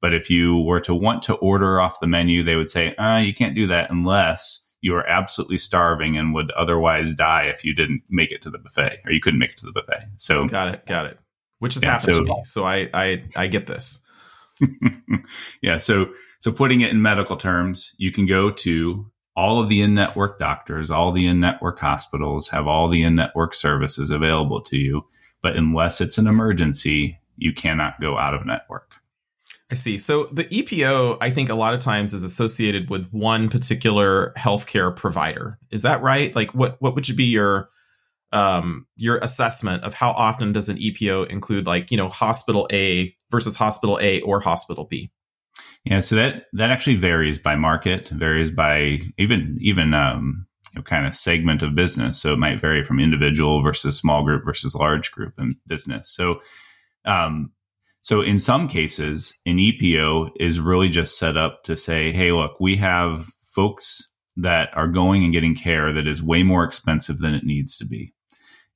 But 0.00 0.12
if 0.12 0.28
you 0.28 0.58
were 0.58 0.80
to 0.80 0.92
want 0.92 1.22
to 1.22 1.34
order 1.36 1.80
off 1.80 2.00
the 2.00 2.08
menu, 2.08 2.42
they 2.42 2.56
would 2.56 2.68
say, 2.68 2.96
uh, 2.96 3.18
you 3.18 3.32
can't 3.32 3.54
do 3.54 3.68
that 3.68 3.92
unless 3.92 4.66
you 4.80 4.92
are 4.96 5.06
absolutely 5.06 5.58
starving 5.58 6.18
and 6.18 6.34
would 6.34 6.50
otherwise 6.50 7.14
die 7.14 7.44
if 7.44 7.64
you 7.64 7.72
didn't 7.76 8.02
make 8.10 8.32
it 8.32 8.42
to 8.42 8.50
the 8.50 8.58
buffet 8.58 8.98
or 9.04 9.12
you 9.12 9.20
couldn't 9.20 9.38
make 9.38 9.52
it 9.52 9.58
to 9.58 9.66
the 9.66 9.70
buffet. 9.72 10.08
So 10.16 10.48
Got 10.48 10.74
it. 10.74 10.84
Got 10.86 11.06
it. 11.06 11.20
Which 11.60 11.74
has 11.74 11.84
Yeah, 11.84 11.92
happened 11.92 12.16
so- 12.16 12.24
to 12.24 12.28
me. 12.34 12.40
So 12.44 12.66
I 12.66 12.88
I 12.92 13.22
I 13.36 13.46
get 13.46 13.68
this. 13.68 14.02
yeah, 15.62 15.76
so 15.76 16.12
so 16.40 16.50
putting 16.50 16.80
it 16.80 16.90
in 16.90 17.00
medical 17.02 17.36
terms, 17.36 17.94
you 17.98 18.10
can 18.10 18.26
go 18.26 18.50
to 18.50 19.11
all 19.34 19.60
of 19.60 19.68
the 19.68 19.80
in-network 19.80 20.38
doctors, 20.38 20.90
all 20.90 21.12
the 21.12 21.26
in-network 21.26 21.78
hospitals 21.78 22.48
have 22.48 22.66
all 22.66 22.88
the 22.88 23.02
in-network 23.02 23.54
services 23.54 24.10
available 24.10 24.60
to 24.60 24.76
you, 24.76 25.06
but 25.42 25.56
unless 25.56 26.00
it's 26.00 26.18
an 26.18 26.26
emergency, 26.26 27.18
you 27.36 27.52
cannot 27.52 28.00
go 28.00 28.18
out 28.18 28.34
of 28.34 28.46
network. 28.46 28.96
I 29.70 29.74
see. 29.74 29.96
So 29.96 30.24
the 30.26 30.44
EPO, 30.44 31.16
I 31.22 31.30
think 31.30 31.48
a 31.48 31.54
lot 31.54 31.72
of 31.72 31.80
times 31.80 32.12
is 32.12 32.22
associated 32.22 32.90
with 32.90 33.08
one 33.10 33.48
particular 33.48 34.34
healthcare 34.36 34.94
provider. 34.94 35.58
Is 35.70 35.80
that 35.80 36.02
right? 36.02 36.34
Like 36.36 36.54
what 36.54 36.76
what 36.82 36.94
would 36.94 37.08
you 37.08 37.14
be 37.14 37.24
your 37.24 37.70
um 38.32 38.86
your 38.96 39.16
assessment 39.18 39.82
of 39.82 39.94
how 39.94 40.10
often 40.10 40.52
does 40.52 40.68
an 40.68 40.76
EPO 40.76 41.28
include 41.28 41.66
like, 41.66 41.90
you 41.90 41.96
know, 41.96 42.08
hospital 42.08 42.68
A 42.70 43.16
versus 43.30 43.56
hospital 43.56 43.98
A 44.02 44.20
or 44.20 44.40
hospital 44.40 44.84
B? 44.84 45.10
Yeah, 45.84 46.00
so 46.00 46.14
that 46.16 46.44
that 46.52 46.70
actually 46.70 46.96
varies 46.96 47.38
by 47.38 47.56
market, 47.56 48.08
varies 48.08 48.50
by 48.50 49.00
even 49.18 49.58
even 49.60 49.94
um, 49.94 50.46
kind 50.84 51.06
of 51.06 51.14
segment 51.14 51.62
of 51.62 51.74
business. 51.74 52.20
So 52.20 52.32
it 52.32 52.38
might 52.38 52.60
vary 52.60 52.84
from 52.84 53.00
individual 53.00 53.62
versus 53.62 53.96
small 53.96 54.22
group 54.24 54.44
versus 54.44 54.74
large 54.74 55.10
group 55.10 55.34
in 55.38 55.50
business. 55.66 56.08
So, 56.08 56.40
um, 57.04 57.50
so 58.00 58.20
in 58.20 58.38
some 58.38 58.68
cases, 58.68 59.34
an 59.44 59.56
EPO 59.58 60.30
is 60.38 60.60
really 60.60 60.88
just 60.88 61.18
set 61.18 61.36
up 61.36 61.64
to 61.64 61.76
say, 61.76 62.12
"Hey, 62.12 62.30
look, 62.30 62.60
we 62.60 62.76
have 62.76 63.26
folks 63.54 64.08
that 64.36 64.70
are 64.74 64.88
going 64.88 65.24
and 65.24 65.32
getting 65.32 65.54
care 65.54 65.92
that 65.92 66.06
is 66.06 66.22
way 66.22 66.42
more 66.44 66.64
expensive 66.64 67.18
than 67.18 67.34
it 67.34 67.44
needs 67.44 67.76
to 67.78 67.84
be." 67.86 68.14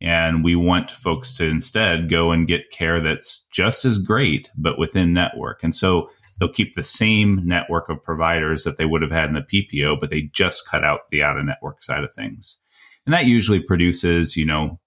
And 0.01 0.45
we 0.45 0.57
want 0.57 0.91
folks 0.91 1.35
to 1.37 1.47
instead 1.47 2.11
go 2.11 2.31
and 2.31 2.47
get 2.47 2.71
care 2.71 3.01
that's 3.01 3.47
just 3.53 3.85
as 3.85 3.99
great, 3.99 4.51
but 4.57 4.79
within 4.79 5.15
network. 5.15 5.63
And 5.63 5.75
so 5.75 6.11
they'll 6.39 6.49
keep 6.49 6.75
the 6.75 6.83
same 6.83 7.41
network 7.45 7.89
of 7.89 8.03
providers 8.03 8.65
that 8.65 8.77
they 8.77 8.85
would 8.85 9.03
have 9.03 9.11
had 9.11 9.29
in 9.29 9.35
the 9.35 9.41
PPO, 9.41 9.99
but 10.01 10.11
they 10.11 10.23
just 10.33 10.69
cut 10.69 10.85
out 10.85 11.11
the 11.11 11.23
out 11.23 11.39
of 11.39 11.45
network 11.45 11.83
side 11.83 12.05
of 12.05 12.13
things. 12.13 12.61
And 13.05 13.13
that 13.13 13.27
usually 13.27 13.61
produces, 13.61 14.37
you 14.37 14.45
know, 14.45 14.81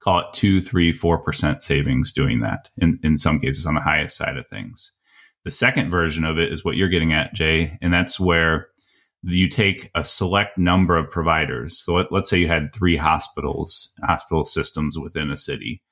call 0.00 0.20
it 0.20 0.26
two, 0.32 0.60
three, 0.60 0.92
four 0.92 1.18
percent 1.18 1.62
savings 1.62 2.12
doing 2.12 2.40
that 2.40 2.70
in, 2.76 3.00
in 3.02 3.16
some 3.16 3.40
cases 3.40 3.66
on 3.66 3.74
the 3.74 3.80
highest 3.80 4.16
side 4.16 4.36
of 4.36 4.46
things. 4.46 4.92
The 5.44 5.50
second 5.50 5.90
version 5.90 6.24
of 6.24 6.38
it 6.38 6.52
is 6.52 6.64
what 6.64 6.76
you're 6.76 6.88
getting 6.88 7.12
at, 7.12 7.34
Jay, 7.34 7.78
and 7.82 7.92
that's 7.92 8.18
where 8.18 8.68
you 9.22 9.48
take 9.48 9.90
a 9.94 10.04
select 10.04 10.58
number 10.58 10.96
of 10.96 11.10
providers. 11.10 11.78
So 11.78 11.94
let, 11.94 12.12
us 12.12 12.28
say 12.28 12.38
you 12.38 12.48
had 12.48 12.74
three 12.74 12.96
hospitals, 12.96 13.92
hospital 14.02 14.44
systems 14.44 14.98
within 14.98 15.30
a 15.30 15.36
city. 15.36 15.82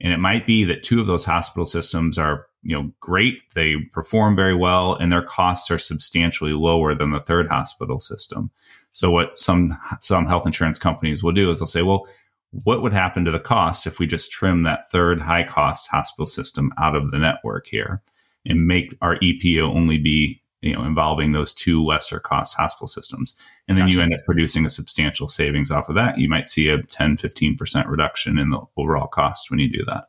And 0.00 0.12
it 0.12 0.18
might 0.18 0.46
be 0.46 0.64
that 0.64 0.82
two 0.82 1.00
of 1.00 1.06
those 1.06 1.24
hospital 1.24 1.66
systems 1.66 2.18
are, 2.18 2.46
you 2.62 2.74
know, 2.74 2.90
great. 3.00 3.42
They 3.54 3.76
perform 3.92 4.34
very 4.34 4.54
well 4.54 4.94
and 4.94 5.12
their 5.12 5.22
costs 5.22 5.70
are 5.70 5.78
substantially 5.78 6.52
lower 6.52 6.94
than 6.94 7.10
the 7.10 7.20
third 7.20 7.48
hospital 7.48 8.00
system. 8.00 8.50
So 8.92 9.10
what 9.10 9.36
some, 9.36 9.76
some 10.00 10.26
health 10.26 10.46
insurance 10.46 10.78
companies 10.78 11.22
will 11.22 11.32
do 11.32 11.50
is 11.50 11.58
they'll 11.58 11.66
say, 11.66 11.82
well, 11.82 12.06
what 12.50 12.82
would 12.82 12.92
happen 12.92 13.24
to 13.24 13.30
the 13.30 13.38
cost 13.38 13.86
if 13.86 13.98
we 13.98 14.06
just 14.06 14.32
trim 14.32 14.64
that 14.64 14.90
third 14.90 15.22
high 15.22 15.44
cost 15.44 15.88
hospital 15.88 16.26
system 16.26 16.72
out 16.78 16.96
of 16.96 17.10
the 17.10 17.18
network 17.18 17.66
here 17.66 18.02
and 18.44 18.66
make 18.66 18.94
our 19.02 19.16
EPO 19.18 19.62
only 19.62 19.98
be 19.98 20.42
you 20.62 20.72
know 20.72 20.84
involving 20.84 21.32
those 21.32 21.52
two 21.52 21.84
lesser 21.84 22.20
cost 22.20 22.56
hospital 22.56 22.86
systems. 22.86 23.38
And 23.68 23.78
then 23.78 23.86
gotcha. 23.86 23.96
you 23.96 24.02
end 24.02 24.14
up 24.14 24.20
producing 24.26 24.66
a 24.66 24.70
substantial 24.70 25.28
savings 25.28 25.70
off 25.70 25.88
of 25.88 25.94
that. 25.94 26.18
You 26.18 26.28
might 26.28 26.48
see 26.48 26.68
a 26.68 26.82
10 26.82 27.16
15% 27.16 27.86
reduction 27.86 28.38
in 28.38 28.50
the 28.50 28.60
overall 28.76 29.06
cost 29.06 29.50
when 29.50 29.60
you 29.60 29.70
do 29.70 29.84
that. 29.86 30.04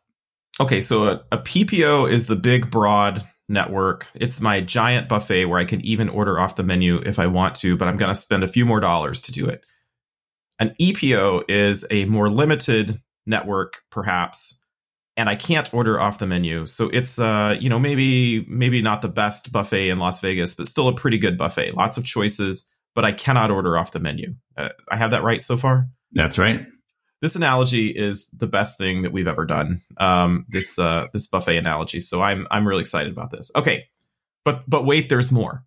Okay 0.59 0.81
so 0.81 1.03
a, 1.05 1.21
a 1.31 1.37
ppo 1.37 2.11
is 2.11 2.27
the 2.27 2.35
big 2.35 2.69
broad 2.69 3.23
network. 3.47 4.07
It's 4.13 4.41
my 4.41 4.61
giant 4.61 5.09
buffet 5.09 5.45
where 5.45 5.59
i 5.59 5.65
can 5.65 5.81
even 5.81 6.09
order 6.09 6.39
off 6.39 6.55
the 6.55 6.63
menu 6.63 7.01
if 7.05 7.19
i 7.19 7.27
want 7.27 7.55
to 7.55 7.75
but 7.75 7.87
i'm 7.87 7.97
going 7.97 8.09
to 8.09 8.15
spend 8.15 8.43
a 8.43 8.47
few 8.47 8.65
more 8.65 8.79
dollars 8.79 9.21
to 9.23 9.31
do 9.31 9.47
it. 9.47 9.63
An 10.59 10.75
epo 10.79 11.43
is 11.49 11.85
a 11.89 12.05
more 12.05 12.29
limited 12.29 13.01
network 13.25 13.81
perhaps 13.89 14.60
and 15.17 15.29
I 15.29 15.35
can't 15.35 15.71
order 15.73 15.99
off 15.99 16.19
the 16.19 16.27
menu. 16.27 16.65
So 16.65 16.89
it's 16.89 17.19
uh, 17.19 17.57
you 17.59 17.69
know, 17.69 17.79
maybe 17.79 18.45
maybe 18.47 18.81
not 18.81 19.01
the 19.01 19.09
best 19.09 19.51
buffet 19.51 19.89
in 19.89 19.99
Las 19.99 20.19
Vegas, 20.19 20.55
but 20.55 20.65
still 20.65 20.87
a 20.87 20.95
pretty 20.95 21.17
good 21.17 21.37
buffet. 21.37 21.75
Lots 21.75 21.97
of 21.97 22.05
choices, 22.05 22.69
but 22.95 23.05
I 23.05 23.11
cannot 23.11 23.51
order 23.51 23.77
off 23.77 23.91
the 23.91 23.99
menu. 23.99 24.35
Uh, 24.57 24.69
I 24.89 24.97
have 24.97 25.11
that 25.11 25.23
right 25.23 25.41
so 25.41 25.57
far? 25.57 25.87
That's 26.13 26.37
right. 26.37 26.65
This 27.21 27.35
analogy 27.35 27.89
is 27.89 28.29
the 28.29 28.47
best 28.47 28.77
thing 28.77 29.03
that 29.03 29.11
we've 29.11 29.27
ever 29.27 29.45
done. 29.45 29.79
Um, 29.97 30.45
this 30.49 30.79
uh, 30.79 31.07
this 31.13 31.27
buffet 31.27 31.57
analogy. 31.57 31.99
So 31.99 32.21
I'm 32.21 32.47
I'm 32.49 32.67
really 32.67 32.81
excited 32.81 33.11
about 33.11 33.31
this. 33.31 33.51
Okay. 33.55 33.85
But 34.43 34.63
but 34.67 34.85
wait, 34.85 35.09
there's 35.09 35.31
more. 35.31 35.63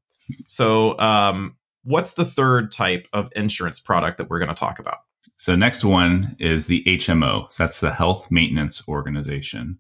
So 0.47 0.99
um, 0.99 1.57
what's 1.85 2.15
the 2.15 2.25
third 2.25 2.73
type 2.73 3.07
of 3.13 3.31
insurance 3.37 3.79
product 3.79 4.19
that 4.19 4.29
we're 4.29 4.39
going 4.39 4.49
to 4.49 4.55
talk 4.55 4.79
about? 4.79 4.99
So 5.45 5.55
next 5.55 5.85
one 5.85 6.37
is 6.41 6.69
the 6.69 6.83
HMO. 6.85 7.53
So 7.53 7.65
that's 7.65 7.81
the 7.81 7.93
Health 7.93 8.31
Maintenance 8.31 8.89
Organization. 8.89 9.79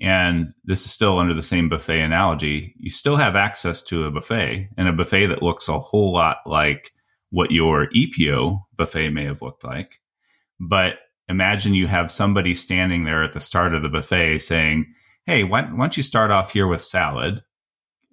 And 0.00 0.54
this 0.62 0.84
is 0.84 0.92
still 0.92 1.18
under 1.18 1.34
the 1.34 1.42
same 1.42 1.68
buffet 1.68 2.02
analogy. 2.02 2.76
You 2.78 2.88
still 2.88 3.16
have 3.16 3.34
access 3.34 3.82
to 3.82 4.04
a 4.04 4.12
buffet 4.12 4.68
and 4.76 4.86
a 4.86 4.92
buffet 4.92 5.26
that 5.26 5.42
looks 5.42 5.68
a 5.68 5.80
whole 5.80 6.12
lot 6.12 6.36
like 6.46 6.92
what 7.30 7.50
your 7.50 7.88
EPO 7.88 8.60
buffet 8.76 9.10
may 9.10 9.24
have 9.24 9.42
looked 9.42 9.64
like. 9.64 9.98
But 10.60 10.98
imagine 11.28 11.74
you 11.74 11.88
have 11.88 12.12
somebody 12.12 12.54
standing 12.54 13.02
there 13.02 13.24
at 13.24 13.32
the 13.32 13.40
start 13.40 13.74
of 13.74 13.82
the 13.82 13.88
buffet 13.88 14.38
saying, 14.38 14.86
Hey, 15.26 15.42
why, 15.42 15.62
why 15.62 15.78
don't 15.78 15.96
you 15.96 16.04
start 16.04 16.30
off 16.30 16.52
here 16.52 16.68
with 16.68 16.80
salad? 16.80 17.42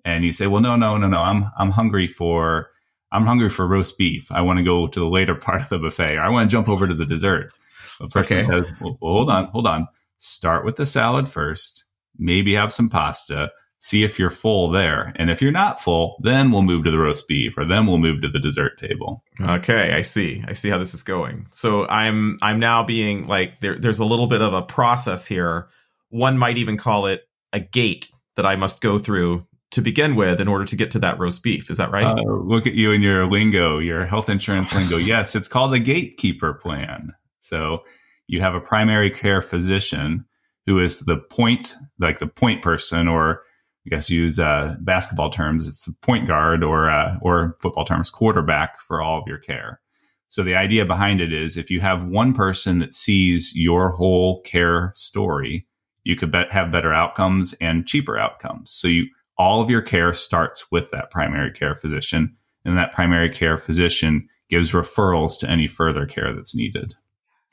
And 0.04 0.26
you 0.26 0.32
say, 0.32 0.48
Well, 0.48 0.64
no, 0.64 0.76
no, 0.76 0.98
no, 0.98 1.08
no. 1.08 1.22
I'm, 1.22 1.52
I'm 1.56 1.70
hungry 1.70 2.08
for 2.08 2.72
I'm 3.12 3.26
hungry 3.26 3.50
for 3.50 3.68
roast 3.68 3.98
beef. 3.98 4.32
I 4.32 4.42
want 4.42 4.58
to 4.58 4.64
go 4.64 4.88
to 4.88 5.00
the 5.00 5.08
later 5.10 5.36
part 5.48 5.62
of 5.62 5.70
the 5.70 5.80
buffet, 5.80 6.18
or 6.18 6.22
I 6.22 6.30
want 6.30 6.50
to 6.50 6.54
jump 6.54 6.70
over 6.70 6.88
to 6.88 6.94
the 6.94 7.06
dessert. 7.06 7.52
A 8.00 8.08
person 8.08 8.38
okay. 8.38 8.46
says, 8.46 8.66
well, 8.80 8.98
hold 9.02 9.30
on, 9.30 9.46
hold 9.48 9.68
on. 9.68 9.88
Start 10.18 10.66
with 10.66 10.76
the 10.76 10.86
salad 10.86 11.28
first. 11.28 11.86
Maybe 12.18 12.54
have 12.54 12.74
some 12.74 12.90
pasta. 12.90 13.52
See 13.82 14.04
if 14.04 14.20
you're 14.20 14.30
full 14.30 14.70
there. 14.70 15.14
And 15.16 15.30
if 15.30 15.42
you're 15.42 15.54
not 15.54 15.82
full, 15.82 16.18
then 16.22 16.52
we'll 16.52 16.64
move 16.64 16.84
to 16.84 16.92
the 16.92 17.00
roast 17.00 17.30
beef 17.30 17.58
or 17.58 17.64
then 17.64 17.88
we'll 17.88 17.98
move 17.98 18.22
to 18.22 18.28
the 18.28 18.40
dessert 18.40 18.78
table. 18.78 19.24
Okay, 19.40 19.94
I 19.94 20.02
see. 20.02 20.44
I 20.46 20.52
see 20.52 20.70
how 20.70 20.78
this 20.78 20.94
is 20.94 21.04
going. 21.04 21.48
So 21.52 21.88
I'm 21.88 22.38
I'm 22.42 22.60
now 22.60 22.84
being 22.84 23.28
like 23.28 23.62
there, 23.62 23.78
there's 23.78 24.00
a 24.00 24.06
little 24.06 24.28
bit 24.28 24.42
of 24.42 24.54
a 24.54 24.62
process 24.62 25.26
here. 25.26 25.70
One 26.10 26.38
might 26.38 26.58
even 26.58 26.76
call 26.76 27.06
it 27.06 27.24
a 27.54 27.62
gate 27.62 28.12
that 28.36 28.46
I 28.46 28.58
must 28.58 28.82
go 28.82 28.98
through 28.98 29.46
to 29.80 29.84
begin 29.84 30.16
with 30.16 30.42
in 30.42 30.48
order 30.48 30.66
to 30.66 30.76
get 30.76 30.92
to 30.92 31.00
that 31.00 31.18
roast 31.20 31.42
beef. 31.42 31.70
Is 31.72 31.78
that 31.78 31.92
right? 31.92 32.06
Uh, 32.06 32.24
look 32.24 32.68
at 32.68 32.74
you 32.74 32.92
and 32.92 33.02
your 33.02 33.26
lingo, 33.26 33.80
your 33.80 34.06
health 34.06 34.30
insurance 34.30 34.76
lingo. 34.76 34.98
yes, 34.98 35.36
it's 35.36 35.48
called 35.48 35.74
a 35.74 35.80
gatekeeper 35.80 36.54
plan. 36.54 37.14
So 37.40 37.84
you 38.28 38.42
have 38.42 38.56
a 38.56 38.60
primary 38.60 39.10
care 39.10 39.42
physician 39.42 40.26
who 40.66 40.80
is 40.80 41.00
the 41.00 41.18
point, 41.18 41.76
like 41.98 42.20
the 42.20 42.28
point 42.28 42.62
person, 42.62 43.08
or 43.08 43.42
I 43.88 43.90
guess 43.90 44.10
use 44.10 44.40
uh, 44.40 44.76
basketball 44.82 45.30
terms, 45.30 45.68
it's 45.68 45.86
the 45.86 45.96
point 46.02 46.28
guard, 46.28 46.64
or 46.64 46.90
uh, 46.90 47.18
or 47.22 47.58
football 47.60 47.86
terms, 47.86 48.10
quarterback 48.10 48.82
for 48.82 49.02
all 49.02 49.20
of 49.20 49.28
your 49.28 49.40
care. 49.40 49.80
So 50.28 50.44
the 50.44 50.56
idea 50.56 50.86
behind 50.86 51.22
it 51.22 51.34
is 51.34 51.58
if 51.58 51.72
you 51.72 51.80
have 51.80 52.04
one 52.04 52.34
person 52.34 52.80
that 52.80 52.94
sees 52.94 53.54
your 53.56 53.92
whole 53.92 54.42
care 54.42 54.92
story, 54.94 55.66
you 56.04 56.16
could 56.16 56.32
bet, 56.32 56.52
have 56.52 56.70
better 56.70 56.94
outcomes 56.94 57.54
and 57.54 57.88
cheaper 57.88 58.20
outcomes. 58.20 58.70
So 58.70 58.88
you 58.88 59.08
all 59.40 59.62
of 59.62 59.70
your 59.70 59.82
care 59.82 60.14
starts 60.14 60.70
with 60.70 60.92
that 60.92 61.10
primary 61.10 61.52
care 61.52 61.74
physician, 61.74 62.36
and 62.66 62.78
that 62.78 62.92
primary 62.92 63.30
care 63.30 63.58
physician 63.58 64.28
gives 64.50 64.74
referrals 64.74 65.40
to 65.40 65.50
any 65.50 65.66
further 65.66 66.06
care 66.06 66.36
that's 66.36 66.56
needed. 66.56 66.94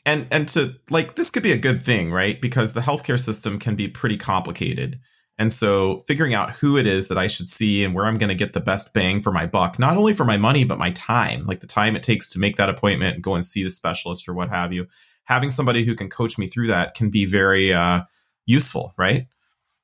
And 0.05 0.26
and 0.31 0.49
to 0.50 0.75
like 0.90 1.14
this 1.14 1.31
could 1.31 1.43
be 1.43 1.52
a 1.52 1.59
good 1.59 1.81
thing, 1.81 2.12
right? 2.12 2.40
Because 2.40 2.73
the 2.73 2.81
healthcare 2.81 3.19
system 3.19 3.59
can 3.59 3.76
be 3.76 3.88
pretty 3.88 4.16
complicated. 4.16 5.00
And 5.38 5.52
so 5.52 5.99
figuring 6.00 6.33
out 6.33 6.57
who 6.57 6.78
it 6.78 6.87
is 6.87 7.09
that 7.09 7.19
I 7.19 7.26
should 7.26 7.49
see 7.49 7.85
and 7.85 7.95
where 7.95 8.07
I'm 8.07 8.16
going 8.16 8.31
to 8.31 8.35
get 8.35 8.55
the 8.55 8.61
best 8.61 8.95
bang 8.95 9.21
for 9.21 9.33
my 9.33 9.45
buck, 9.45 9.78
not 9.78 9.99
only 9.99 10.14
for 10.14 10.25
my 10.25 10.38
money, 10.38 10.64
but 10.64 10.78
my 10.78 10.93
time, 10.93 11.45
like 11.45 11.61
the 11.61 11.66
time 11.66 11.95
it 11.95 12.02
takes 12.02 12.31
to 12.31 12.38
make 12.38 12.57
that 12.57 12.71
appointment 12.71 13.16
and 13.16 13.23
go 13.23 13.35
and 13.35 13.45
see 13.45 13.62
the 13.62 13.69
specialist 13.69 14.28
or 14.28 14.35
what 14.35 14.49
have 14.49 14.73
you. 14.73 14.87
Having 15.25 15.50
somebody 15.50 15.85
who 15.85 15.95
can 15.95 16.09
coach 16.09 16.38
me 16.38 16.47
through 16.47 16.69
that 16.69 16.95
can 16.95 17.11
be 17.11 17.26
very 17.26 17.73
uh, 17.73 18.02
useful, 18.47 18.95
right? 18.97 19.26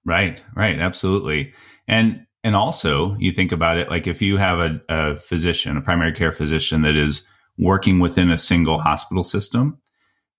Right, 0.07 0.43
right, 0.57 0.79
absolutely. 0.79 1.53
And 1.89 2.27
and 2.45 2.57
also 2.57 3.17
you 3.19 3.31
think 3.33 3.53
about 3.53 3.79
it 3.79 3.89
like 3.89 4.07
if 4.07 4.21
you 4.21 4.37
have 4.37 4.59
a, 4.59 4.81
a 4.89 5.17
physician, 5.17 5.77
a 5.77 5.81
primary 5.81 6.13
care 6.13 6.33
physician 6.33 6.83
that 6.83 6.97
is 6.97 7.27
working 7.59 8.01
within 8.01 8.31
a 8.31 8.39
single 8.39 8.79
hospital 8.79 9.23
system, 9.23 9.79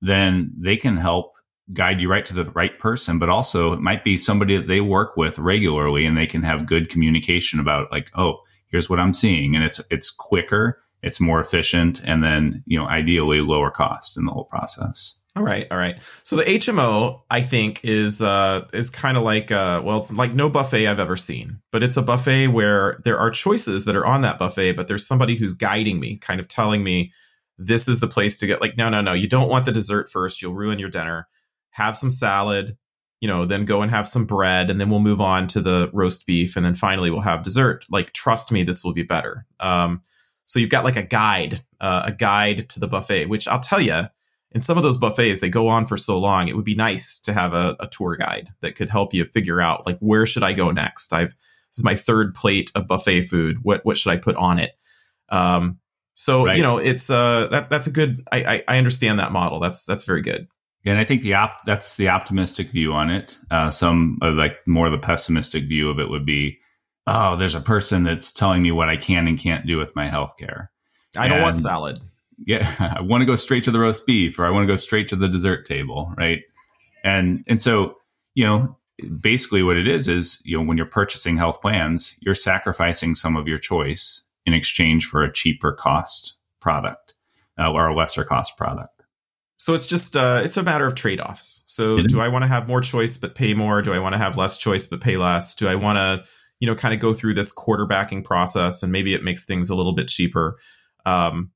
then 0.01 0.51
they 0.57 0.75
can 0.75 0.97
help 0.97 1.33
guide 1.71 2.01
you 2.01 2.09
right 2.09 2.25
to 2.25 2.33
the 2.33 2.45
right 2.51 2.77
person, 2.77 3.19
but 3.19 3.29
also 3.29 3.71
it 3.71 3.79
might 3.79 4.03
be 4.03 4.17
somebody 4.17 4.57
that 4.57 4.67
they 4.67 4.81
work 4.81 5.15
with 5.15 5.39
regularly 5.39 6.05
and 6.05 6.17
they 6.17 6.27
can 6.27 6.43
have 6.43 6.65
good 6.65 6.89
communication 6.89 7.59
about 7.59 7.91
like, 7.91 8.11
oh, 8.15 8.39
here's 8.67 8.89
what 8.89 8.99
I'm 8.99 9.13
seeing. 9.13 9.55
And 9.55 9.63
it's 9.63 9.81
it's 9.89 10.09
quicker, 10.11 10.81
it's 11.01 11.21
more 11.21 11.39
efficient, 11.39 12.03
and 12.03 12.23
then, 12.23 12.63
you 12.65 12.77
know, 12.77 12.87
ideally 12.87 13.39
lower 13.39 13.71
cost 13.71 14.17
in 14.17 14.25
the 14.25 14.31
whole 14.31 14.45
process. 14.45 15.19
All 15.35 15.43
right, 15.43 15.65
all 15.71 15.79
right. 15.79 15.99
So 16.21 16.35
the 16.35 16.43
HMO, 16.43 17.21
I 17.31 17.41
think, 17.41 17.83
is 17.83 18.21
uh, 18.21 18.67
is 18.71 18.91
kind 18.91 19.17
of 19.17 19.23
like 19.23 19.51
uh, 19.51 19.81
well, 19.83 19.97
it's 19.97 20.13
like 20.13 20.33
no 20.33 20.47
buffet 20.47 20.87
I've 20.87 20.99
ever 20.99 21.15
seen, 21.15 21.59
but 21.71 21.81
it's 21.81 21.97
a 21.97 22.03
buffet 22.03 22.49
where 22.49 22.99
there 23.03 23.17
are 23.17 23.31
choices 23.31 23.85
that 23.85 23.95
are 23.95 24.05
on 24.05 24.21
that 24.21 24.37
buffet, 24.37 24.73
but 24.73 24.87
there's 24.87 25.07
somebody 25.07 25.35
who's 25.35 25.53
guiding 25.53 25.99
me, 25.99 26.17
kind 26.17 26.39
of 26.39 26.47
telling 26.47 26.83
me 26.83 27.11
this 27.57 27.87
is 27.87 27.99
the 27.99 28.07
place 28.07 28.37
to 28.39 28.47
get. 28.47 28.61
Like, 28.61 28.77
no, 28.77 28.89
no, 28.89 29.01
no, 29.01 29.13
you 29.13 29.27
don't 29.27 29.49
want 29.49 29.65
the 29.65 29.71
dessert 29.71 30.07
first; 30.07 30.39
you'll 30.39 30.53
ruin 30.53 30.77
your 30.77 30.91
dinner. 30.91 31.27
Have 31.71 31.97
some 31.97 32.11
salad, 32.11 32.77
you 33.19 33.27
know, 33.27 33.43
then 33.43 33.65
go 33.65 33.81
and 33.81 33.89
have 33.89 34.07
some 34.07 34.27
bread, 34.27 34.69
and 34.69 34.79
then 34.79 34.91
we'll 34.91 34.99
move 34.99 35.21
on 35.21 35.47
to 35.47 35.61
the 35.61 35.89
roast 35.93 36.27
beef, 36.27 36.55
and 36.55 36.63
then 36.63 36.75
finally 36.75 37.09
we'll 37.09 37.21
have 37.21 37.41
dessert. 37.41 37.85
Like, 37.89 38.13
trust 38.13 38.51
me, 38.51 38.61
this 38.61 38.83
will 38.83 38.93
be 38.93 39.01
better. 39.01 39.47
Um, 39.59 40.03
so 40.45 40.59
you've 40.59 40.69
got 40.69 40.83
like 40.83 40.97
a 40.97 41.01
guide, 41.01 41.61
uh, 41.81 42.03
a 42.05 42.11
guide 42.11 42.69
to 42.69 42.79
the 42.79 42.87
buffet, 42.87 43.25
which 43.25 43.47
I'll 43.47 43.59
tell 43.59 43.81
you 43.81 44.09
and 44.53 44.61
some 44.63 44.77
of 44.77 44.83
those 44.83 44.97
buffets 44.97 45.41
they 45.41 45.49
go 45.49 45.67
on 45.67 45.85
for 45.85 45.97
so 45.97 46.19
long 46.19 46.47
it 46.47 46.55
would 46.55 46.65
be 46.65 46.75
nice 46.75 47.19
to 47.19 47.33
have 47.33 47.53
a, 47.53 47.75
a, 47.79 47.87
tour 47.87 48.15
guide 48.15 48.49
that 48.61 48.75
could 48.75 48.89
help 48.89 49.13
you 49.13 49.25
figure 49.25 49.61
out 49.61 49.85
like 49.85 49.97
where 49.99 50.25
should 50.25 50.43
i 50.43 50.53
go 50.53 50.71
next? 50.71 51.13
I've 51.13 51.35
this 51.69 51.79
is 51.79 51.83
my 51.83 51.95
third 51.95 52.35
plate 52.35 52.71
of 52.75 52.87
buffet 52.87 53.23
food. 53.23 53.63
What 53.63 53.83
what 53.83 53.97
should 53.97 54.11
i 54.11 54.17
put 54.17 54.35
on 54.35 54.59
it? 54.59 54.71
Um 55.29 55.79
so 56.13 56.45
right. 56.45 56.57
you 56.57 56.63
know 56.63 56.77
it's 56.77 57.09
uh 57.09 57.47
that 57.47 57.69
that's 57.69 57.87
a 57.87 57.91
good 57.91 58.27
I, 58.31 58.43
I, 58.43 58.63
I 58.67 58.77
understand 58.77 59.19
that 59.19 59.31
model. 59.31 59.59
That's 59.59 59.83
that's 59.85 60.03
very 60.03 60.21
good. 60.21 60.47
And 60.85 60.99
I 60.99 61.05
think 61.05 61.21
the 61.21 61.35
op- 61.35 61.63
that's 61.65 61.95
the 61.95 62.09
optimistic 62.09 62.69
view 62.69 62.91
on 62.91 63.09
it. 63.09 63.37
Uh, 63.49 63.71
some 63.71 64.19
uh, 64.21 64.31
like 64.31 64.57
more 64.67 64.89
the 64.89 64.97
pessimistic 64.97 65.69
view 65.69 65.89
of 65.89 65.97
it 65.97 66.09
would 66.09 66.25
be, 66.25 66.59
oh, 67.07 67.37
there's 67.37 67.55
a 67.55 67.61
person 67.61 68.03
that's 68.03 68.33
telling 68.33 68.61
me 68.61 68.69
what 68.73 68.89
I 68.89 68.97
can 68.97 69.25
and 69.29 69.39
can't 69.39 69.65
do 69.65 69.77
with 69.77 69.95
my 69.95 70.09
health 70.09 70.35
care 70.37 70.73
I 71.15 71.27
don't 71.27 71.41
want 71.41 71.57
salad 71.57 72.01
yeah, 72.45 72.69
I 72.97 73.01
want 73.01 73.21
to 73.21 73.25
go 73.25 73.35
straight 73.35 73.63
to 73.63 73.71
the 73.71 73.79
roast 73.79 74.05
beef 74.05 74.39
or 74.39 74.45
I 74.45 74.49
want 74.49 74.63
to 74.63 74.71
go 74.71 74.75
straight 74.75 75.07
to 75.09 75.15
the 75.15 75.27
dessert 75.27 75.65
table, 75.65 76.13
right? 76.17 76.41
And 77.03 77.43
and 77.47 77.61
so, 77.61 77.97
you 78.35 78.43
know, 78.43 78.77
basically 79.19 79.63
what 79.63 79.77
it 79.77 79.87
is 79.87 80.07
is, 80.07 80.41
you 80.45 80.57
know, 80.57 80.63
when 80.63 80.77
you're 80.77 80.85
purchasing 80.85 81.37
health 81.37 81.61
plans, 81.61 82.17
you're 82.21 82.35
sacrificing 82.35 83.15
some 83.15 83.35
of 83.35 83.47
your 83.47 83.57
choice 83.57 84.23
in 84.45 84.53
exchange 84.53 85.05
for 85.05 85.23
a 85.23 85.31
cheaper 85.31 85.73
cost 85.73 86.37
product 86.59 87.15
uh, 87.59 87.71
or 87.71 87.87
a 87.87 87.95
lesser 87.95 88.23
cost 88.23 88.57
product. 88.57 88.89
So 89.57 89.73
it's 89.73 89.85
just 89.85 90.17
uh, 90.17 90.41
it's 90.43 90.57
a 90.57 90.63
matter 90.63 90.85
of 90.85 90.95
trade 90.95 91.21
offs. 91.21 91.63
So 91.65 91.97
do 91.97 92.19
I 92.19 92.27
want 92.27 92.43
to 92.43 92.47
have 92.47 92.67
more 92.67 92.81
choice 92.81 93.17
but 93.17 93.35
pay 93.35 93.53
more? 93.53 93.81
Do 93.81 93.93
I 93.93 93.99
want 93.99 94.13
to 94.13 94.19
have 94.19 94.37
less 94.37 94.57
choice 94.57 94.87
but 94.87 94.99
pay 94.99 95.15
less? 95.17 95.55
Do 95.55 95.67
I 95.67 95.75
want 95.75 95.97
to 95.97 96.29
you 96.63 96.67
know, 96.67 96.75
kind 96.75 96.93
of 96.93 97.01
go 97.01 97.13
through 97.13 97.33
this 97.33 97.53
quarterbacking 97.53 98.23
process 98.23 98.83
and 98.83 98.89
maybe 98.89 99.13
it 99.13 99.21
makes 99.21 99.43
things 99.43 99.69
a 99.69 99.75
little 99.75 99.93
bit 99.93 100.07
cheaper. 100.07 100.57
Um, 101.05 101.51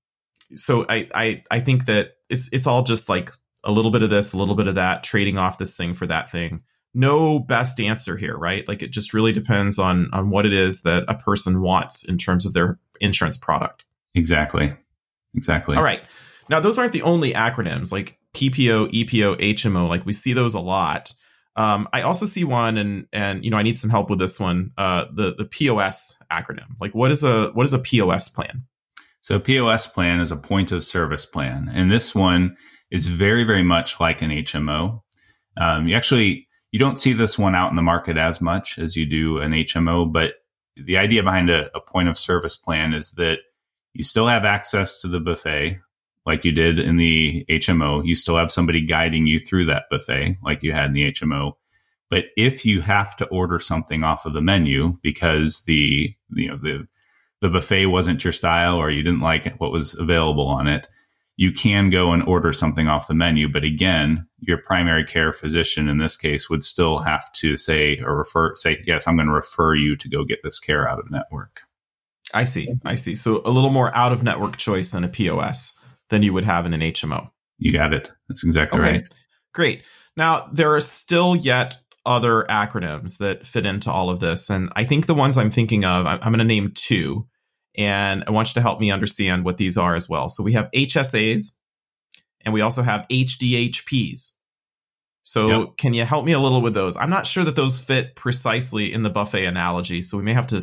so 0.55 0.85
I, 0.87 1.07
I, 1.13 1.43
I 1.51 1.59
think 1.59 1.85
that 1.85 2.13
it's, 2.29 2.51
it's 2.51 2.67
all 2.67 2.83
just 2.83 3.09
like 3.09 3.31
a 3.63 3.71
little 3.71 3.91
bit 3.91 4.03
of 4.03 4.09
this, 4.09 4.33
a 4.33 4.37
little 4.37 4.55
bit 4.55 4.67
of 4.67 4.75
that, 4.75 5.03
trading 5.03 5.37
off 5.37 5.57
this 5.57 5.75
thing 5.75 5.93
for 5.93 6.07
that 6.07 6.29
thing. 6.29 6.63
No 6.93 7.39
best 7.39 7.79
answer 7.79 8.17
here, 8.17 8.35
right? 8.37 8.67
Like 8.67 8.81
it 8.81 8.91
just 8.91 9.13
really 9.13 9.31
depends 9.31 9.77
on, 9.77 10.09
on 10.13 10.29
what 10.29 10.45
it 10.45 10.53
is 10.53 10.83
that 10.83 11.03
a 11.07 11.15
person 11.15 11.61
wants 11.61 12.03
in 12.03 12.17
terms 12.17 12.45
of 12.45 12.53
their 12.53 12.79
insurance 12.99 13.37
product. 13.37 13.85
Exactly. 14.15 14.73
Exactly. 15.35 15.77
All 15.77 15.83
right. 15.83 16.03
Now, 16.49 16.59
those 16.59 16.79
aren't 16.79 16.93
the 16.93 17.01
only 17.01 17.33
acronyms 17.33 17.91
like 17.91 18.17
PPO, 18.33 18.91
EPO, 18.91 19.39
HMO. 19.39 19.89
Like 19.89 20.05
we 20.05 20.13
see 20.13 20.33
those 20.33 20.53
a 20.53 20.59
lot. 20.59 21.13
Um, 21.55 21.89
I 21.91 22.03
also 22.03 22.25
see 22.25 22.43
one, 22.43 22.77
and 22.77 23.07
and 23.11 23.43
you 23.43 23.49
know 23.49 23.57
I 23.57 23.63
need 23.63 23.79
some 23.79 23.89
help 23.89 24.09
with 24.09 24.19
this 24.19 24.39
one. 24.39 24.71
Uh, 24.77 25.05
the 25.11 25.33
the 25.35 25.45
POS 25.45 26.21
acronym. 26.31 26.75
Like 26.79 26.93
what 26.93 27.11
is 27.11 27.23
a 27.23 27.49
what 27.49 27.63
is 27.63 27.73
a 27.73 27.79
POS 27.79 28.29
plan? 28.29 28.65
So 29.27 29.41
POS 29.41 29.87
plan 29.87 30.21
is 30.21 30.31
a 30.31 30.37
point 30.37 30.71
of 30.71 30.85
service 30.85 31.25
plan, 31.25 31.69
and 31.73 31.91
this 31.91 32.15
one 32.15 32.55
is 32.89 33.07
very 33.07 33.43
very 33.43 33.61
much 33.61 33.99
like 33.99 34.21
an 34.21 34.31
HMO. 34.31 35.01
Um, 35.57 35.85
you 35.85 35.97
actually 35.97 36.47
you 36.71 36.79
don't 36.79 36.97
see 36.97 37.11
this 37.11 37.37
one 37.37 37.53
out 37.53 37.69
in 37.69 37.75
the 37.75 37.81
market 37.81 38.15
as 38.15 38.39
much 38.39 38.79
as 38.79 38.95
you 38.95 39.05
do 39.05 39.39
an 39.39 39.51
HMO, 39.51 40.09
but 40.09 40.35
the 40.77 40.95
idea 40.95 41.23
behind 41.23 41.49
a, 41.49 41.69
a 41.75 41.81
point 41.81 42.07
of 42.07 42.17
service 42.17 42.55
plan 42.55 42.93
is 42.93 43.11
that 43.17 43.39
you 43.91 44.05
still 44.05 44.29
have 44.29 44.45
access 44.45 45.01
to 45.01 45.09
the 45.09 45.19
buffet 45.19 45.81
like 46.25 46.45
you 46.45 46.53
did 46.53 46.79
in 46.79 46.95
the 46.95 47.43
HMO. 47.49 48.05
You 48.05 48.15
still 48.15 48.37
have 48.37 48.49
somebody 48.49 48.79
guiding 48.79 49.27
you 49.27 49.39
through 49.39 49.65
that 49.65 49.89
buffet 49.91 50.37
like 50.41 50.63
you 50.63 50.71
had 50.71 50.85
in 50.85 50.93
the 50.93 51.11
HMO. 51.11 51.51
But 52.09 52.27
if 52.37 52.65
you 52.65 52.79
have 52.79 53.13
to 53.17 53.25
order 53.25 53.59
something 53.59 54.05
off 54.05 54.25
of 54.25 54.31
the 54.31 54.41
menu 54.41 54.97
because 55.01 55.63
the 55.65 56.15
you 56.33 56.47
know 56.47 56.55
the 56.55 56.87
the 57.41 57.49
buffet 57.49 57.87
wasn't 57.87 58.23
your 58.23 58.33
style 58.33 58.75
or 58.75 58.89
you 58.89 59.03
didn't 59.03 59.21
like 59.21 59.55
what 59.59 59.71
was 59.71 59.97
available 59.97 60.47
on 60.47 60.67
it, 60.67 60.87
you 61.35 61.51
can 61.51 61.89
go 61.91 62.11
and 62.11 62.23
order 62.23 62.51
something 62.51 62.87
off 62.87 63.07
the 63.07 63.13
menu. 63.13 63.47
But 63.47 63.63
again, 63.63 64.27
your 64.39 64.57
primary 64.57 65.05
care 65.05 65.31
physician 65.31 65.87
in 65.87 65.99
this 65.99 66.17
case 66.17 66.49
would 66.49 66.63
still 66.63 66.99
have 66.99 67.31
to 67.33 67.57
say 67.57 67.99
or 67.99 68.17
refer 68.17 68.55
say, 68.55 68.83
yes, 68.85 69.07
I'm 69.07 69.15
going 69.15 69.27
to 69.27 69.33
refer 69.33 69.75
you 69.75 69.95
to 69.97 70.09
go 70.09 70.23
get 70.25 70.39
this 70.43 70.59
care 70.59 70.89
out 70.89 70.99
of 70.99 71.11
network. 71.11 71.61
I 72.33 72.43
see. 72.43 72.67
I 72.83 72.95
see. 72.95 73.15
So 73.15 73.41
a 73.45 73.51
little 73.51 73.69
more 73.69 73.95
out 73.95 74.11
of 74.11 74.23
network 74.23 74.57
choice 74.57 74.91
than 74.91 75.03
a 75.03 75.07
POS 75.07 75.79
than 76.09 76.23
you 76.23 76.33
would 76.33 76.43
have 76.43 76.65
in 76.65 76.73
an 76.73 76.81
HMO. 76.81 77.29
You 77.59 77.71
got 77.71 77.93
it. 77.93 78.11
That's 78.27 78.43
exactly 78.43 78.79
okay. 78.79 78.91
right. 78.91 79.03
Great. 79.53 79.83
Now, 80.15 80.49
there 80.51 80.73
are 80.73 80.81
still 80.81 81.35
yet 81.35 81.77
other 82.07 82.45
acronyms 82.49 83.17
that 83.17 83.45
fit 83.45 83.65
into 83.65 83.91
all 83.91 84.09
of 84.09 84.19
this. 84.19 84.49
And 84.49 84.71
I 84.75 84.85
think 84.85 85.05
the 85.05 85.13
ones 85.13 85.37
I'm 85.37 85.51
thinking 85.51 85.85
of, 85.85 86.05
I'm, 86.05 86.19
going 86.19 86.39
to 86.39 86.45
name 86.45 86.71
two. 86.73 87.27
And 87.77 88.23
I 88.25 88.31
want 88.31 88.49
you 88.49 88.53
to 88.55 88.61
help 88.61 88.79
me 88.79 88.89
understand 88.89 89.45
what 89.45 89.57
these 89.57 89.77
are 89.77 89.93
as 89.93 90.09
well. 90.09 90.29
So 90.29 90.41
we 90.41 90.53
have 90.53 90.71
HSAs 90.73 91.57
and 92.41 92.53
we 92.53 92.61
also 92.61 92.81
have 92.81 93.05
HDHPs. 93.11 94.31
So 95.21 95.47
yep. 95.49 95.77
can 95.77 95.93
you 95.93 96.05
help 96.05 96.23
me 96.23 96.31
a 96.31 96.39
little 96.39 96.61
with 96.61 96.73
those? 96.73 96.95
I'm 96.95 97.09
not 97.09 97.27
sure 97.27 97.43
that 97.43 97.57
those 97.57 97.77
fit 97.77 98.15
precisely 98.15 98.93
in 98.93 99.03
the 99.03 99.09
buffet 99.09 99.43
analogy, 99.43 100.01
so 100.01 100.17
we 100.17 100.23
may 100.23 100.33
have 100.33 100.47
to 100.47 100.61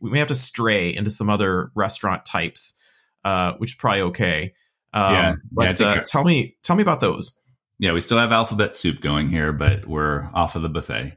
we 0.00 0.10
may 0.10 0.18
have 0.18 0.28
to 0.28 0.34
stray 0.34 0.94
into 0.94 1.10
some 1.10 1.28
other 1.28 1.70
restaurant 1.74 2.24
types, 2.24 2.78
uh, 3.26 3.52
which 3.58 3.72
is 3.72 3.74
probably 3.74 4.00
okay. 4.00 4.54
Um, 4.94 5.12
yeah, 5.12 5.34
but 5.52 5.78
yeah, 5.78 5.86
uh, 5.86 6.02
tell 6.02 6.24
me, 6.24 6.56
tell 6.62 6.76
me 6.76 6.82
about 6.82 7.00
those. 7.00 7.38
Yeah, 7.78 7.92
we 7.92 8.00
still 8.00 8.18
have 8.18 8.32
alphabet 8.32 8.74
soup 8.74 9.00
going 9.00 9.28
here, 9.28 9.52
but 9.52 9.86
we're 9.86 10.30
off 10.34 10.56
of 10.56 10.62
the 10.62 10.68
buffet. 10.68 11.16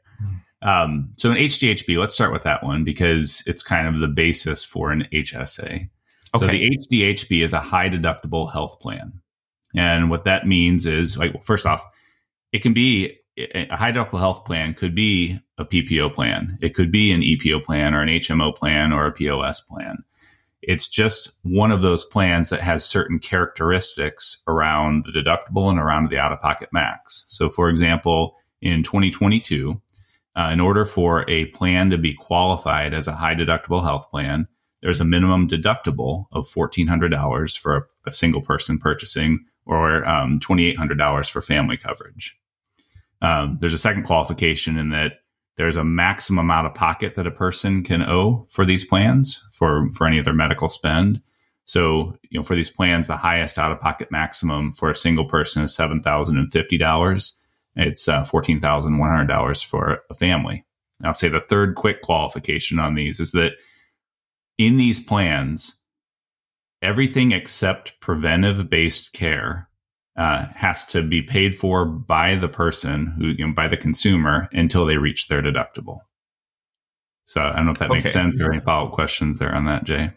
Um, 0.61 1.11
so 1.15 1.31
an 1.31 1.37
HDHP, 1.37 1.97
let's 1.97 2.13
start 2.13 2.33
with 2.33 2.43
that 2.43 2.63
one 2.63 2.83
because 2.83 3.43
it's 3.47 3.63
kind 3.63 3.87
of 3.87 4.01
the 4.01 4.07
basis 4.07 4.65
for 4.65 4.91
an 4.91 5.07
HSA. 5.13 5.63
Okay. 5.65 5.89
So 6.35 6.47
the 6.47 6.77
HDHP 6.91 7.43
is 7.43 7.53
a 7.53 7.59
high 7.59 7.89
deductible 7.89 8.51
health 8.51 8.79
plan. 8.79 9.13
And 9.75 10.09
what 10.09 10.25
that 10.25 10.47
means 10.47 10.85
is 10.85 11.17
like, 11.17 11.43
first 11.43 11.65
off, 11.65 11.85
it 12.51 12.59
can 12.59 12.73
be 12.73 13.17
a 13.37 13.75
high 13.75 13.91
deductible 13.91 14.19
health 14.19 14.43
plan 14.43 14.73
could 14.73 14.93
be 14.93 15.39
a 15.57 15.63
PPO 15.63 16.13
plan. 16.13 16.57
It 16.61 16.75
could 16.75 16.91
be 16.91 17.11
an 17.11 17.21
EPO 17.21 17.63
plan 17.63 17.93
or 17.93 18.01
an 18.01 18.09
HMO 18.09 18.53
plan 18.53 18.91
or 18.91 19.05
a 19.05 19.13
POS 19.13 19.61
plan. 19.61 20.03
It's 20.61 20.87
just 20.87 21.31
one 21.43 21.71
of 21.71 21.81
those 21.81 22.03
plans 22.03 22.49
that 22.49 22.61
has 22.61 22.83
certain 22.83 23.19
characteristics 23.19 24.41
around 24.47 25.05
the 25.05 25.11
deductible 25.11 25.69
and 25.69 25.79
around 25.79 26.09
the 26.09 26.19
out 26.19 26.31
of 26.31 26.41
pocket 26.41 26.69
max. 26.73 27.25
So, 27.27 27.49
for 27.49 27.69
example, 27.69 28.35
in 28.61 28.83
2022, 28.83 29.81
uh, 30.35 30.49
in 30.51 30.59
order 30.59 30.85
for 30.85 31.29
a 31.29 31.45
plan 31.47 31.89
to 31.89 31.97
be 31.97 32.13
qualified 32.13 32.93
as 32.93 33.07
a 33.07 33.13
high 33.13 33.35
deductible 33.35 33.83
health 33.83 34.09
plan, 34.11 34.47
there's 34.81 35.01
a 35.01 35.05
minimum 35.05 35.47
deductible 35.47 36.25
of 36.31 36.45
$1,400 36.47 37.57
for 37.57 37.75
a, 37.75 37.81
a 38.07 38.11
single 38.11 38.41
person 38.41 38.77
purchasing 38.77 39.45
or 39.65 40.07
um, 40.07 40.39
$2,800 40.39 41.29
for 41.29 41.41
family 41.41 41.77
coverage. 41.77 42.37
Um, 43.21 43.57
there's 43.59 43.73
a 43.73 43.79
second 43.79 44.03
qualification 44.03 44.77
in 44.77 44.89
that 44.89 45.19
there's 45.59 45.75
a 45.75 45.83
maximum 45.83 46.49
out 46.49 46.65
of 46.65 46.73
pocket 46.73 47.15
that 47.15 47.27
a 47.27 47.31
person 47.31 47.83
can 47.83 48.01
owe 48.01 48.47
for 48.49 48.63
these 48.63 48.85
plans 48.85 49.45
for 49.51 49.91
for 49.91 50.07
any 50.07 50.17
of 50.17 50.23
their 50.23 50.33
medical 50.33 50.69
spend. 50.69 51.21
So, 51.65 52.17
you 52.29 52.39
know, 52.39 52.43
for 52.43 52.55
these 52.55 52.69
plans, 52.69 53.07
the 53.07 53.17
highest 53.17 53.59
out 53.59 53.71
of 53.71 53.79
pocket 53.81 54.09
maximum 54.09 54.71
for 54.71 54.89
a 54.89 54.95
single 54.95 55.25
person 55.25 55.61
is 55.61 55.75
seven 55.75 56.01
thousand 56.01 56.37
and 56.37 56.49
fifty 56.49 56.77
dollars. 56.77 57.37
It's 57.75 58.07
uh, 58.07 58.23
fourteen 58.23 58.61
thousand 58.61 58.99
one 58.99 59.09
hundred 59.09 59.27
dollars 59.27 59.61
for 59.61 59.99
a 60.09 60.13
family. 60.13 60.65
I'll 61.03 61.13
say 61.13 61.27
the 61.27 61.41
third 61.41 61.75
quick 61.75 62.01
qualification 62.01 62.79
on 62.79 62.95
these 62.95 63.19
is 63.19 63.33
that 63.33 63.53
in 64.57 64.77
these 64.77 65.01
plans, 65.01 65.81
everything 66.81 67.33
except 67.33 67.99
preventive 67.99 68.69
based 68.69 69.11
care 69.11 69.68
uh, 70.19 70.47
has 70.55 70.85
to 70.85 71.01
be 71.01 71.21
paid 71.21 71.55
for 71.55 71.85
by 71.85 72.35
the 72.35 72.49
person 72.49 73.15
who, 73.17 73.27
you 73.27 73.47
know, 73.47 73.53
by 73.53 73.69
the 73.69 73.77
consumer 73.77 74.49
until 74.51 74.85
they 74.85 74.97
reach 74.97 75.29
their 75.29 75.41
deductible. 75.41 75.99
So 77.23 77.41
I 77.41 77.55
don't 77.55 77.65
know 77.65 77.71
if 77.71 77.79
that 77.79 77.89
okay. 77.89 77.99
makes 77.99 78.11
sense 78.11 78.39
or 78.41 78.51
any 78.51 78.61
follow 78.61 78.87
up 78.87 78.93
questions 78.93 79.39
there 79.39 79.55
on 79.55 79.65
that, 79.65 79.85
Jay. 79.85 80.11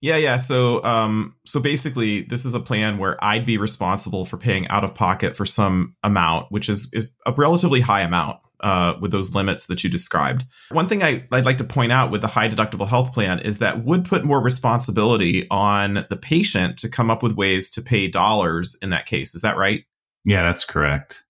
Yeah, 0.00 0.16
yeah. 0.16 0.36
So, 0.36 0.82
um, 0.84 1.34
so 1.44 1.58
basically, 1.60 2.22
this 2.22 2.46
is 2.46 2.54
a 2.54 2.60
plan 2.60 2.96
where 2.98 3.22
I'd 3.22 3.44
be 3.44 3.58
responsible 3.58 4.24
for 4.24 4.36
paying 4.36 4.68
out 4.68 4.84
of 4.84 4.94
pocket 4.94 5.36
for 5.36 5.44
some 5.44 5.96
amount, 6.02 6.46
which 6.50 6.68
is 6.68 6.88
is 6.92 7.12
a 7.26 7.32
relatively 7.32 7.80
high 7.80 8.02
amount 8.02 8.38
uh, 8.62 8.94
with 9.00 9.12
those 9.12 9.34
limits 9.34 9.66
that 9.66 9.82
you 9.84 9.90
described. 9.90 10.44
One 10.70 10.88
thing 10.88 11.02
I, 11.02 11.26
I'd 11.32 11.44
like 11.44 11.58
to 11.58 11.64
point 11.64 11.92
out 11.92 12.10
with 12.10 12.20
the 12.20 12.28
high 12.28 12.48
deductible 12.48 12.88
health 12.88 13.12
plan 13.12 13.40
is 13.40 13.58
that 13.58 13.84
would 13.84 14.04
put 14.04 14.24
more 14.24 14.40
responsibility 14.40 15.46
on 15.50 16.06
the 16.08 16.16
patient 16.16 16.78
to 16.78 16.88
come 16.88 17.10
up 17.10 17.22
with 17.22 17.32
ways 17.32 17.70
to 17.70 17.82
pay 17.82 18.08
dollars 18.08 18.76
in 18.82 18.90
that 18.90 19.06
case. 19.06 19.34
Is 19.34 19.42
that 19.42 19.56
right? 19.56 19.84
Yeah, 20.24 20.42
that's 20.42 20.64
correct. 20.64 21.24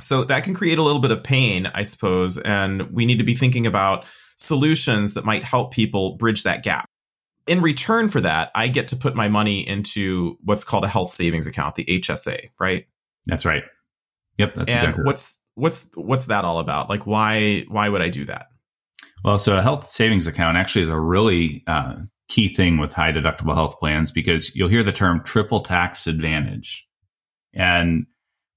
So 0.00 0.24
that 0.24 0.44
can 0.44 0.54
create 0.54 0.78
a 0.78 0.82
little 0.82 1.00
bit 1.00 1.10
of 1.10 1.22
pain, 1.22 1.66
I 1.66 1.82
suppose, 1.82 2.38
and 2.38 2.90
we 2.90 3.06
need 3.06 3.18
to 3.18 3.24
be 3.24 3.34
thinking 3.34 3.66
about 3.66 4.04
solutions 4.36 5.14
that 5.14 5.24
might 5.24 5.42
help 5.42 5.72
people 5.72 6.16
bridge 6.16 6.42
that 6.42 6.62
gap. 6.62 6.86
In 7.46 7.62
return 7.62 8.08
for 8.08 8.20
that, 8.20 8.50
I 8.54 8.68
get 8.68 8.88
to 8.88 8.96
put 8.96 9.14
my 9.14 9.28
money 9.28 9.66
into 9.66 10.36
what's 10.42 10.64
called 10.64 10.84
a 10.84 10.88
health 10.88 11.12
savings 11.12 11.46
account, 11.46 11.76
the 11.76 11.84
HSA, 11.84 12.50
right? 12.58 12.86
That's 13.26 13.46
right. 13.46 13.62
Yep, 14.38 14.54
that's 14.54 14.72
and 14.72 14.82
exactly. 14.82 15.04
What's 15.04 15.42
what's 15.56 15.90
what's 15.94 16.26
that 16.26 16.44
all 16.44 16.60
about? 16.60 16.88
Like, 16.88 17.06
why 17.06 17.64
why 17.68 17.88
would 17.88 18.02
I 18.02 18.08
do 18.08 18.24
that? 18.26 18.46
Well, 19.24 19.38
so 19.38 19.58
a 19.58 19.62
health 19.62 19.86
savings 19.86 20.28
account 20.28 20.56
actually 20.56 20.82
is 20.82 20.90
a 20.90 21.00
really 21.00 21.64
uh, 21.66 21.96
key 22.28 22.48
thing 22.48 22.78
with 22.78 22.92
high 22.92 23.10
deductible 23.10 23.54
health 23.54 23.80
plans 23.80 24.12
because 24.12 24.54
you'll 24.54 24.68
hear 24.68 24.84
the 24.84 24.92
term 24.92 25.22
triple 25.24 25.60
tax 25.60 26.06
advantage, 26.06 26.86
and 27.52 28.06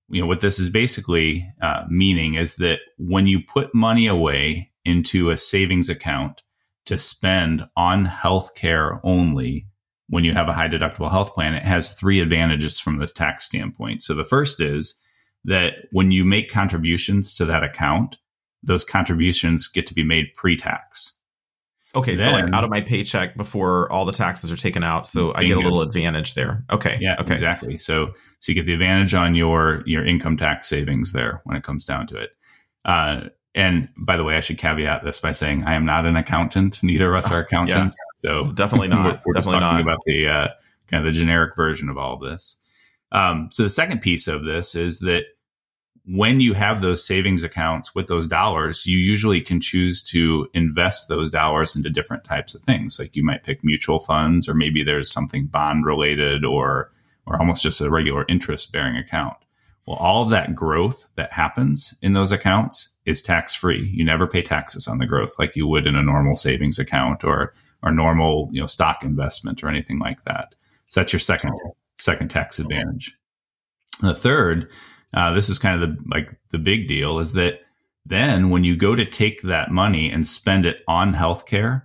you 0.10 0.22
know 0.22 0.28
what 0.28 0.42
this 0.42 0.60
is 0.60 0.70
basically 0.70 1.52
uh, 1.62 1.86
meaning 1.90 2.36
is 2.36 2.58
that 2.58 2.80
when 2.98 3.26
you 3.26 3.40
put 3.42 3.74
money 3.74 4.06
away 4.06 4.72
into 4.86 5.30
a 5.30 5.38
savings 5.38 5.90
account 5.90 6.44
to 6.86 6.98
spend 6.98 7.64
on 7.76 8.06
health 8.06 8.56
care 8.56 9.00
only 9.04 9.68
when 10.10 10.24
you 10.24 10.34
have 10.34 10.50
a 10.50 10.54
high 10.54 10.68
deductible 10.68 11.12
health 11.12 11.36
plan, 11.36 11.54
it 11.54 11.64
has 11.64 11.94
three 11.94 12.20
advantages 12.20 12.80
from 12.80 12.98
the 12.98 13.06
tax 13.06 13.44
standpoint. 13.44 14.02
So 14.02 14.16
the 14.16 14.24
first 14.24 14.60
is 14.60 15.00
that 15.46 15.88
when 15.92 16.12
you 16.12 16.26
make 16.26 16.50
contributions 16.50 17.34
to 17.36 17.46
that 17.46 17.64
account, 17.64 18.18
those 18.62 18.84
contributions 18.84 19.68
get 19.68 19.88
to 19.88 19.94
be 19.94 20.04
made 20.04 20.34
pre-tax. 20.36 21.14
Okay, 21.96 22.16
then, 22.16 22.26
so 22.26 22.32
like 22.32 22.54
out 22.54 22.64
of 22.64 22.70
my 22.70 22.82
paycheck 22.82 23.36
before 23.36 23.92
all 23.92 24.06
the 24.06 24.12
taxes 24.12 24.52
are 24.52 24.56
taken 24.56 24.84
out, 24.84 25.08
so 25.08 25.34
I 25.34 25.44
get 25.44 25.58
a 25.58 25.60
little 25.60 25.82
advantage 25.82 26.36
there. 26.36 26.64
Okay, 26.70 27.00
yeah, 27.02 27.16
okay. 27.20 27.34
exactly. 27.34 27.80
So 27.80 28.14
so 28.40 28.52
you 28.52 28.54
get 28.54 28.68
the 28.68 28.74
advantage 28.74 29.16
on 29.16 29.34
your 29.34 29.82
your 29.88 30.06
income 30.06 30.38
tax 30.38 30.68
savings 30.68 31.14
there 31.14 31.42
when 31.46 31.58
it 31.58 31.64
comes 31.64 31.88
down 31.88 32.06
to 32.08 32.18
it. 32.18 32.30
Uh, 32.86 33.30
and 33.56 33.90
by 34.06 34.18
the 34.18 34.24
way, 34.24 34.38
I 34.38 34.40
should 34.40 34.60
caveat 34.60 35.04
this 35.04 35.20
by 35.20 35.32
saying 35.32 35.64
I 35.64 35.74
am 35.74 35.84
not 35.84 36.06
an 36.06 36.16
accountant. 36.16 36.82
Neither 36.84 37.10
of 37.10 37.18
us 37.18 37.32
are 37.32 37.40
accountants, 37.42 37.96
yeah, 38.24 38.30
so 38.30 38.52
definitely 38.52 38.90
not. 38.90 39.04
we're, 39.26 39.32
we're 39.34 39.34
definitely 39.34 39.40
just 39.40 39.50
talking 39.50 39.62
not. 39.62 39.82
about 39.82 40.00
the 40.06 40.28
uh, 40.28 40.48
kind 40.88 41.08
of 41.08 41.12
the 41.12 41.20
generic 41.20 41.56
version 41.56 41.90
of 41.90 41.98
all 41.98 42.14
of 42.14 42.22
this. 42.22 42.62
Um, 43.12 43.50
so 43.52 43.64
the 43.64 43.70
second 43.70 44.02
piece 44.02 44.28
of 44.28 44.46
this 44.46 44.76
is 44.76 45.00
that 45.00 45.24
when 46.12 46.40
you 46.40 46.54
have 46.54 46.82
those 46.82 47.06
savings 47.06 47.44
accounts 47.44 47.94
with 47.94 48.08
those 48.08 48.28
dollars, 48.28 48.86
you 48.88 48.98
usually 48.98 49.42
can 49.42 49.62
choose 49.62 50.02
to 50.04 50.48
invest 50.54 51.08
those 51.08 51.30
dollars 51.30 51.76
into 51.76 51.90
different 51.90 52.24
types 52.24 52.56
of 52.56 52.62
things. 52.62 52.98
Like 52.98 53.16
you 53.16 53.24
might 53.24 53.44
pick 53.44 53.64
mutual 53.64 54.00
funds, 54.00 54.50
or 54.50 54.56
maybe 54.56 54.84
there's 54.84 55.12
something 55.12 55.46
bond 55.46 55.86
related, 55.86 56.44
or 56.44 56.92
or 57.28 57.38
almost 57.40 57.62
just 57.62 57.80
a 57.80 57.92
regular 57.92 58.26
interest 58.28 58.72
bearing 58.72 58.98
account. 58.98 59.38
Well, 59.86 59.98
all 59.98 60.24
of 60.24 60.32
that 60.32 60.56
growth 60.56 61.12
that 61.16 61.32
happens 61.32 61.96
in 62.02 62.14
those 62.14 62.32
accounts 62.32 62.90
is 63.06 63.22
tax 63.22 63.56
free. 63.56 63.88
You 63.94 64.04
never 64.04 64.28
pay 64.28 64.42
taxes 64.42 64.88
on 64.88 64.98
the 64.98 65.06
growth 65.06 65.38
like 65.38 65.56
you 65.56 65.68
would 65.68 65.88
in 65.88 65.96
a 65.96 66.04
normal 66.04 66.36
savings 66.36 66.80
account 66.80 67.24
or 67.24 67.54
or 67.84 67.92
normal 67.92 68.50
you 68.52 68.60
know 68.60 68.66
stock 68.66 69.04
investment 69.04 69.64
or 69.64 69.70
anything 69.70 70.00
like 70.00 70.24
that. 70.24 70.56
So 70.86 71.02
that's 71.02 71.14
your 71.14 71.20
second 71.20 71.54
second 72.00 72.30
tax 72.30 72.60
advantage. 72.60 73.16
The 74.02 74.14
third 74.14 74.72
uh, 75.14 75.34
this 75.34 75.50
is 75.50 75.60
kind 75.60 75.82
of 75.82 75.90
the 75.90 75.98
like 76.10 76.40
the 76.50 76.60
big 76.60 76.88
deal 76.88 77.20
is 77.20 77.34
that 77.34 77.62
then 78.06 78.50
when 78.50 78.64
you 78.64 78.76
go 78.76 78.96
to 78.96 79.06
take 79.06 79.42
that 79.42 79.72
money 79.72 80.10
and 80.10 80.26
spend 80.26 80.66
it 80.66 80.82
on 80.88 81.14
healthcare, 81.14 81.84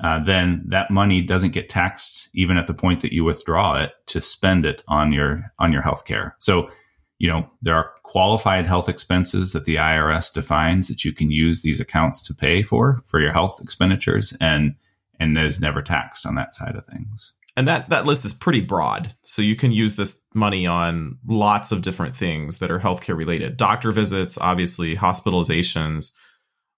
uh, 0.00 0.22
then 0.24 0.62
that 0.66 0.90
money 0.90 1.20
doesn't 1.20 1.52
get 1.52 1.68
taxed 1.68 2.28
even 2.32 2.56
at 2.56 2.66
the 2.66 2.74
point 2.74 3.02
that 3.02 3.12
you 3.12 3.24
withdraw 3.24 3.76
it 3.76 3.92
to 4.06 4.20
spend 4.20 4.64
it 4.64 4.82
on 4.88 5.12
your 5.12 5.52
on 5.58 5.72
your 5.72 5.82
healthcare. 5.82 6.32
So, 6.38 6.70
you 7.18 7.28
know, 7.28 7.48
there 7.60 7.74
are 7.74 7.92
qualified 8.04 8.66
health 8.66 8.88
expenses 8.88 9.52
that 9.52 9.64
the 9.64 9.76
IRS 9.76 10.32
defines 10.32 10.88
that 10.88 11.04
you 11.04 11.12
can 11.12 11.30
use 11.30 11.62
these 11.62 11.80
accounts 11.80 12.22
to 12.22 12.34
pay 12.34 12.62
for 12.62 13.02
for 13.04 13.20
your 13.20 13.32
health 13.32 13.60
expenditures, 13.60 14.32
and 14.40 14.76
and 15.18 15.36
is 15.36 15.60
never 15.60 15.82
taxed 15.82 16.24
on 16.24 16.36
that 16.36 16.54
side 16.54 16.76
of 16.76 16.86
things 16.86 17.32
and 17.56 17.66
that 17.68 17.88
that 17.90 18.06
list 18.06 18.24
is 18.24 18.32
pretty 18.32 18.60
broad. 18.60 19.14
So 19.24 19.42
you 19.42 19.56
can 19.56 19.72
use 19.72 19.96
this 19.96 20.24
money 20.34 20.66
on 20.66 21.18
lots 21.26 21.72
of 21.72 21.82
different 21.82 22.16
things 22.16 22.58
that 22.58 22.70
are 22.70 22.80
healthcare 22.80 23.16
related. 23.16 23.56
Doctor 23.56 23.92
visits 23.92 24.38
obviously 24.38 24.96
hospitalizations 24.96 26.12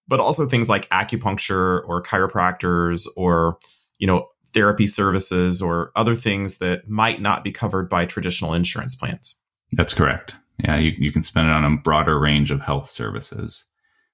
but 0.08 0.20
also 0.20 0.46
things 0.46 0.68
like 0.68 0.88
acupuncture 0.90 1.82
or 1.86 2.02
chiropractors 2.02 3.06
or 3.16 3.58
you 3.98 4.06
know 4.06 4.26
therapy 4.48 4.86
services 4.86 5.62
or 5.62 5.90
other 5.96 6.14
things 6.14 6.58
that 6.58 6.88
might 6.88 7.20
not 7.20 7.42
be 7.42 7.50
covered 7.50 7.88
by 7.88 8.04
traditional 8.04 8.52
insurance 8.52 8.94
plans. 8.94 9.40
That's 9.72 9.94
correct. 9.94 10.36
Yeah 10.62 10.76
you, 10.76 10.92
you 10.98 11.12
can 11.12 11.22
spend 11.22 11.48
it 11.48 11.52
on 11.52 11.64
a 11.64 11.76
broader 11.76 12.18
range 12.18 12.50
of 12.50 12.60
health 12.60 12.88
services 12.88 13.66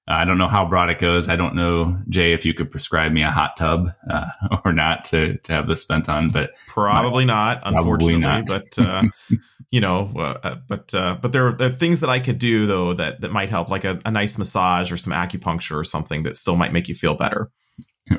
I 0.09 0.25
don't 0.25 0.39
know 0.39 0.47
how 0.47 0.67
broad 0.67 0.89
it 0.89 0.97
goes. 0.97 1.29
I 1.29 1.35
don't 1.35 1.55
know, 1.55 1.95
Jay, 2.09 2.33
if 2.33 2.43
you 2.43 2.55
could 2.55 2.71
prescribe 2.71 3.11
me 3.11 3.21
a 3.21 3.29
hot 3.29 3.55
tub 3.55 3.91
uh, 4.09 4.25
or 4.65 4.73
not 4.73 5.03
to, 5.05 5.37
to 5.37 5.53
have 5.53 5.67
this 5.67 5.81
spent 5.81 6.09
on, 6.09 6.29
but 6.29 6.55
probably 6.67 7.25
my, 7.25 7.33
not, 7.33 7.61
unfortunately. 7.63 8.17
Not. 8.17 8.47
But 8.47 8.79
uh, 8.79 9.03
you 9.71 9.79
know, 9.79 10.11
uh, 10.15 10.39
uh, 10.43 10.55
but 10.67 10.93
uh, 10.95 11.17
but 11.21 11.31
there 11.31 11.47
are, 11.47 11.53
there 11.53 11.69
are, 11.69 11.75
things 11.75 11.99
that 11.99 12.09
I 12.09 12.19
could 12.19 12.39
do 12.39 12.65
though 12.65 12.93
that 12.93 13.21
that 13.21 13.31
might 13.31 13.51
help, 13.51 13.69
like 13.69 13.85
a, 13.85 13.99
a 14.03 14.09
nice 14.09 14.37
massage 14.39 14.91
or 14.91 14.97
some 14.97 15.13
acupuncture 15.13 15.75
or 15.75 15.83
something 15.83 16.23
that 16.23 16.37
still 16.37 16.55
might 16.55 16.73
make 16.73 16.89
you 16.89 16.95
feel 16.95 17.15
better. 17.15 17.49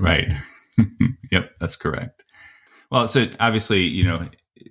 Right. 0.01 0.33
yep, 1.33 1.51
that's 1.59 1.75
correct. 1.75 2.25
Well, 2.93 3.09
so 3.09 3.27
obviously, 3.41 3.83
you 3.83 4.05
know, 4.05 4.25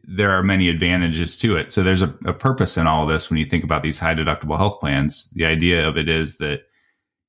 there 0.05 0.31
are 0.31 0.41
many 0.41 0.69
advantages 0.69 1.35
to 1.39 1.57
it. 1.57 1.73
So 1.73 1.83
there's 1.83 2.01
a, 2.01 2.15
a 2.25 2.31
purpose 2.31 2.77
in 2.77 2.87
all 2.87 3.03
of 3.03 3.09
this 3.09 3.29
when 3.29 3.37
you 3.37 3.45
think 3.45 3.65
about 3.65 3.83
these 3.83 3.99
high 3.99 4.15
deductible 4.15 4.55
health 4.55 4.79
plans. 4.79 5.29
The 5.33 5.43
idea 5.43 5.85
of 5.85 5.97
it 5.97 6.07
is 6.07 6.37
that 6.37 6.61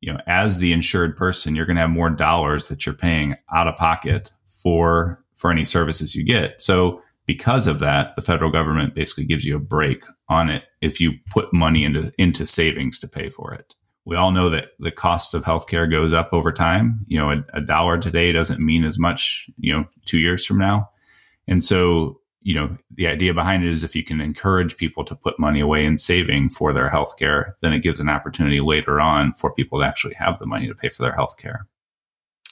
you 0.00 0.12
know, 0.12 0.20
as 0.26 0.58
the 0.58 0.72
insured 0.72 1.16
person, 1.16 1.54
you're 1.54 1.66
going 1.66 1.76
to 1.76 1.82
have 1.82 1.90
more 1.90 2.10
dollars 2.10 2.68
that 2.68 2.86
you're 2.86 2.94
paying 2.94 3.36
out 3.54 3.68
of 3.68 3.76
pocket 3.76 4.32
for 4.46 5.22
for 5.34 5.50
any 5.50 5.64
services 5.64 6.14
you 6.14 6.24
get. 6.24 6.60
So 6.60 7.02
because 7.26 7.66
of 7.66 7.78
that, 7.78 8.14
the 8.16 8.22
federal 8.22 8.50
government 8.50 8.94
basically 8.94 9.24
gives 9.24 9.44
you 9.44 9.56
a 9.56 9.60
break 9.60 10.04
on 10.28 10.50
it 10.50 10.64
if 10.80 11.00
you 11.00 11.12
put 11.30 11.52
money 11.52 11.84
into 11.84 12.12
into 12.18 12.46
savings 12.46 12.98
to 13.00 13.08
pay 13.08 13.30
for 13.30 13.52
it. 13.54 13.74
We 14.04 14.16
all 14.16 14.32
know 14.32 14.50
that 14.50 14.68
the 14.78 14.90
cost 14.90 15.34
of 15.34 15.44
healthcare 15.44 15.90
goes 15.90 16.12
up 16.12 16.30
over 16.32 16.52
time. 16.52 17.04
You 17.06 17.18
know, 17.18 17.30
a, 17.30 17.58
a 17.58 17.60
dollar 17.60 17.98
today 17.98 18.32
doesn't 18.32 18.64
mean 18.64 18.84
as 18.84 18.98
much, 18.98 19.48
you 19.58 19.72
know, 19.72 19.84
2 20.06 20.18
years 20.18 20.44
from 20.44 20.58
now. 20.58 20.88
And 21.46 21.62
so 21.62 22.19
you 22.42 22.55
know, 22.55 22.74
the 22.94 23.07
idea 23.07 23.35
behind 23.35 23.64
it 23.64 23.70
is 23.70 23.85
if 23.85 23.94
you 23.94 24.03
can 24.03 24.20
encourage 24.20 24.76
people 24.76 25.05
to 25.05 25.14
put 25.14 25.38
money 25.38 25.61
away 25.61 25.85
in 25.85 25.96
saving 25.96 26.50
for 26.50 26.72
their 26.72 26.88
health 26.88 27.18
care, 27.18 27.57
then 27.61 27.72
it 27.72 27.83
gives 27.83 28.00
an 28.00 28.09
opportunity 28.09 28.61
later 28.61 29.00
on 29.00 29.33
for 29.33 29.53
people 29.53 29.81
to 29.81 29.87
actually 29.87 30.14
have 30.14 30.38
the 30.38 30.46
money 30.46 30.66
to 30.66 30.74
pay 30.74 30.88
for 30.88 31.03
their 31.03 31.14
health 31.14 31.37
care. 31.37 31.66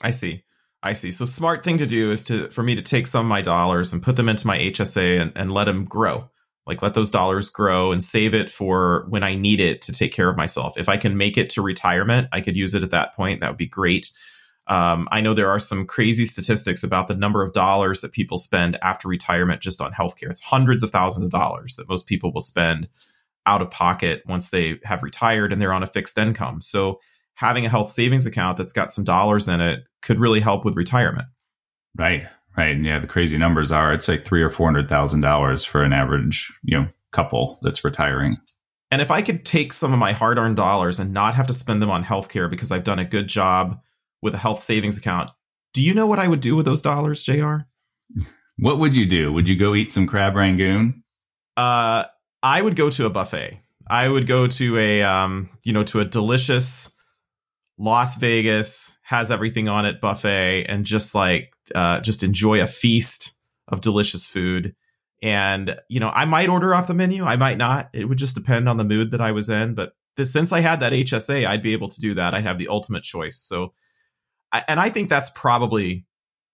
I 0.03 0.11
see. 0.11 0.45
I 0.83 0.93
see. 0.93 1.11
So 1.11 1.25
smart 1.25 1.65
thing 1.65 1.79
to 1.79 1.87
do 1.87 2.13
is 2.13 2.23
to 2.25 2.51
for 2.51 2.63
me 2.63 2.75
to 2.75 2.83
take 2.83 3.07
some 3.07 3.27
of 3.27 3.31
my 3.31 3.43
dollars 3.43 3.93
and 3.93 4.03
put 4.03 4.17
them 4.17 4.29
into 4.29 4.47
my 4.47 4.59
HSA 4.59 5.21
and, 5.21 5.33
and 5.35 5.51
let 5.51 5.65
them 5.65 5.85
grow. 5.85 6.31
Like 6.67 6.83
let 6.83 6.95
those 6.95 7.11
dollars 7.11 7.49
grow 7.49 7.91
and 7.91 8.05
save 8.05 8.35
it 8.35 8.51
for 8.51 9.07
when 9.09 9.23
I 9.23 9.35
need 9.35 9.59
it 9.59 9.81
to 9.83 9.93
take 9.93 10.13
care 10.13 10.29
of 10.29 10.37
myself. 10.37 10.79
If 10.79 10.89
I 10.89 10.99
can 10.99 11.17
make 11.17 11.39
it 11.39 11.51
to 11.51 11.63
retirement, 11.63 12.29
I 12.31 12.43
could 12.43 12.57
use 12.57 12.75
it 12.75 12.83
at 12.83 12.91
that 12.91 13.15
point. 13.15 13.41
That 13.41 13.49
would 13.49 13.57
be 13.57 13.67
great. 13.67 14.11
Um, 14.69 15.09
I 15.11 15.23
know 15.23 15.33
there 15.33 15.51
are 15.51 15.59
some 15.59 15.87
crazy 15.87 16.27
statistics 16.27 16.85
about 16.85 17.09
the 17.09 17.15
number 17.15 17.43
of 17.43 17.55
dollars 17.55 18.03
that 18.03 18.13
people 18.13 18.37
spend 18.37 18.79
after 18.83 19.09
retirement 19.09 19.63
just 19.63 19.81
on 19.81 19.93
healthcare. 19.93 20.31
It's 20.31 20.43
hundreds 20.43 20.83
of 20.83 20.91
thousands 20.91 21.25
of 21.25 21.31
dollars 21.31 21.77
that 21.77 21.89
most 21.89 22.07
people 22.07 22.33
will 22.33 22.43
spend 22.43 22.89
out 23.47 23.63
of 23.63 23.71
pocket 23.71 24.23
once 24.27 24.51
they 24.51 24.79
have 24.85 25.03
retired 25.03 25.53
and 25.53 25.61
they're 25.61 25.73
on 25.73 25.83
a 25.83 25.87
fixed 25.87 26.19
income. 26.19 26.61
So 26.61 27.01
having 27.35 27.65
a 27.65 27.71
health 27.71 27.89
savings 27.89 28.27
account 28.27 28.59
that's 28.59 28.75
got 28.75 28.93
some 28.93 29.05
dollars 29.05 29.49
in 29.49 29.61
it 29.61 29.85
could 30.03 30.21
really 30.21 30.41
help 30.41 30.67
with 30.67 30.77
retirement. 30.77 31.29
Right. 31.97 32.27
Right. 32.57 32.75
And 32.77 32.85
yeah, 32.85 32.99
the 32.99 33.07
crazy 33.07 33.39
numbers 33.39 33.73
are 33.73 33.93
it's 33.93 34.09
like 34.09 34.23
three 34.23 34.43
or 34.43 34.51
four 34.51 34.67
hundred 34.67 34.89
thousand 34.89 35.21
dollars 35.21 35.65
for 35.65 35.83
an 35.83 35.93
average, 35.93 36.53
you 36.63 36.77
know, 36.77 36.89
couple 37.13 37.59
that's 37.63 37.85
retiring. 37.85 38.37
And 38.91 39.01
if 39.01 39.11
I 39.11 39.23
could 39.23 39.45
take 39.45 39.73
some 39.73 39.93
of 39.93 39.99
my 39.99 40.13
hard 40.13 40.39
earned 40.39 40.57
dollars 40.57 40.99
and 40.99 41.15
not 41.15 41.35
have 41.35 41.47
to 41.47 41.53
spend 41.53 41.81
them 41.81 41.91
on 41.91 42.05
healthcare 42.05 42.51
because 42.51 42.73
I've 42.73 42.85
done 42.85 42.99
a 42.99 43.05
good 43.05 43.29
job 43.29 43.81
with 44.23 44.35
a 44.35 44.39
health 44.39 44.63
savings 44.63 44.99
account. 44.99 45.31
Do 45.75 45.83
you 45.83 45.95
know 45.95 46.07
what 46.07 46.19
I 46.19 46.29
would 46.29 46.41
do 46.41 46.57
with 46.57 46.67
those 46.67 46.83
dollars, 46.83 47.23
JR? 47.23 47.59
What 48.59 48.79
would 48.79 48.97
you 48.97 49.07
do? 49.07 49.33
Would 49.33 49.49
you 49.49 49.57
go 49.57 49.75
eat 49.75 49.93
some 49.93 50.07
crab 50.07 50.35
rangoon? 50.35 51.03
Uh, 51.57 52.05
I 52.43 52.63
would 52.63 52.77
go 52.77 52.91
to 52.91 53.07
a 53.07 53.11
buffet. 53.11 53.61
I 53.89 54.09
would 54.09 54.27
go 54.27 54.47
to 54.47 54.79
a 54.79 55.03
um, 55.03 55.51
you 55.65 55.73
know, 55.73 55.85
to 55.85 56.01
a 56.01 56.05
delicious 56.05 56.95
Las 57.79 58.17
Vegas 58.19 58.99
has 59.05 59.31
everything 59.31 59.69
on 59.69 59.87
it 59.87 60.01
buffet 60.01 60.67
and 60.69 60.85
just 60.85 61.15
like 61.15 61.53
uh, 61.75 62.01
just 62.01 62.23
enjoy 62.23 62.61
a 62.61 62.67
feast 62.67 63.37
of 63.69 63.81
delicious 63.81 64.27
food. 64.27 64.75
And 65.23 65.77
you 65.89 66.01
know, 66.01 66.11
I 66.11 66.25
might 66.25 66.49
order 66.49 66.75
off 66.75 66.87
the 66.87 66.95
menu, 66.95 67.25
I 67.25 67.37
might 67.37 67.57
not. 67.57 67.89
It 67.93 68.07
would 68.07 68.19
just 68.19 68.35
depend 68.35 68.69
on 68.69 68.77
the 68.77 68.85
mood 68.85 69.13
that 69.13 69.21
I 69.21 69.33
was 69.33 69.49
in. 69.49 69.75
But 69.75 69.93
this, 70.17 70.33
since 70.33 70.53
I 70.53 70.61
had 70.61 70.81
that 70.81 70.93
HSA, 70.93 71.47
I'd 71.47 71.63
be 71.63 71.73
able 71.73 71.89
to 71.89 72.01
do 72.01 72.15
that. 72.15 72.35
I'd 72.35 72.45
have 72.45 72.59
the 72.59 72.69
ultimate 72.69 73.05
choice. 73.05 73.37
So 73.37 73.73
and 74.53 74.81
I 74.81 74.89
think 74.89 75.09
that's 75.09 75.31
probably 75.31 76.05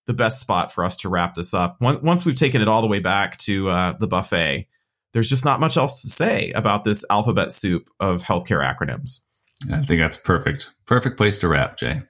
the 0.07 0.15
best 0.15 0.41
spot 0.41 0.73
for 0.73 0.85
us 0.85 0.97
to 0.99 1.09
wrap 1.09 1.35
this 1.35 1.55
up. 1.55 1.79
Once 1.81 2.25
we've 2.25 2.35
taken 2.35 2.61
it 2.61 2.69
all 2.69 2.83
the 2.83 2.89
way 2.89 3.01
back 3.01 3.39
to 3.39 3.71
uh, 3.71 3.93
the 3.99 4.07
buffet, 4.07 4.69
there's 5.13 5.29
just 5.29 5.45
not 5.45 5.61
much 5.61 5.77
else 5.77 6.03
to 6.03 6.09
say 6.09 6.51
about 6.51 6.85
this 6.85 7.05
alphabet 7.09 7.53
soup 7.53 7.89
of 8.01 8.23
healthcare 8.23 8.63
acronyms. 8.63 9.21
I 9.73 9.83
think 9.83 10.01
that's 10.01 10.17
perfect. 10.17 10.73
Perfect 10.87 11.17
place 11.17 11.39
to 11.39 11.49
wrap, 11.49 11.79
Jay. 11.79 12.03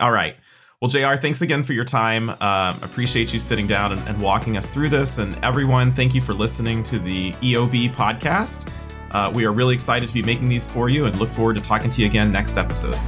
All 0.00 0.10
right. 0.10 0.36
Well, 0.80 0.88
JR, 0.88 1.16
thanks 1.16 1.40
again 1.40 1.62
for 1.62 1.72
your 1.72 1.84
time. 1.84 2.30
Um, 2.30 2.82
appreciate 2.82 3.32
you 3.32 3.38
sitting 3.38 3.66
down 3.66 3.92
and, 3.92 4.08
and, 4.08 4.20
walking 4.20 4.58
us 4.58 4.68
through 4.68 4.90
this. 4.90 5.18
And 5.18 5.42
everyone, 5.42 5.92
thank 5.92 6.14
you 6.14 6.20
for 6.20 6.34
listening 6.34 6.82
to 6.84 6.98
the 6.98 7.32
EOB 7.32 7.94
podcast. 7.94 8.70
Uh, 9.12 9.30
we 9.34 9.46
are 9.46 9.52
really 9.52 9.74
excited 9.74 10.06
to 10.06 10.14
be 10.14 10.22
making 10.22 10.48
these 10.50 10.70
for 10.70 10.90
you 10.90 11.06
and 11.06 11.18
look 11.18 11.30
forward 11.30 11.56
to 11.56 11.62
talking 11.62 11.88
to 11.90 12.02
you 12.02 12.06
again 12.06 12.30
next 12.30 12.58
episode. 12.58 12.98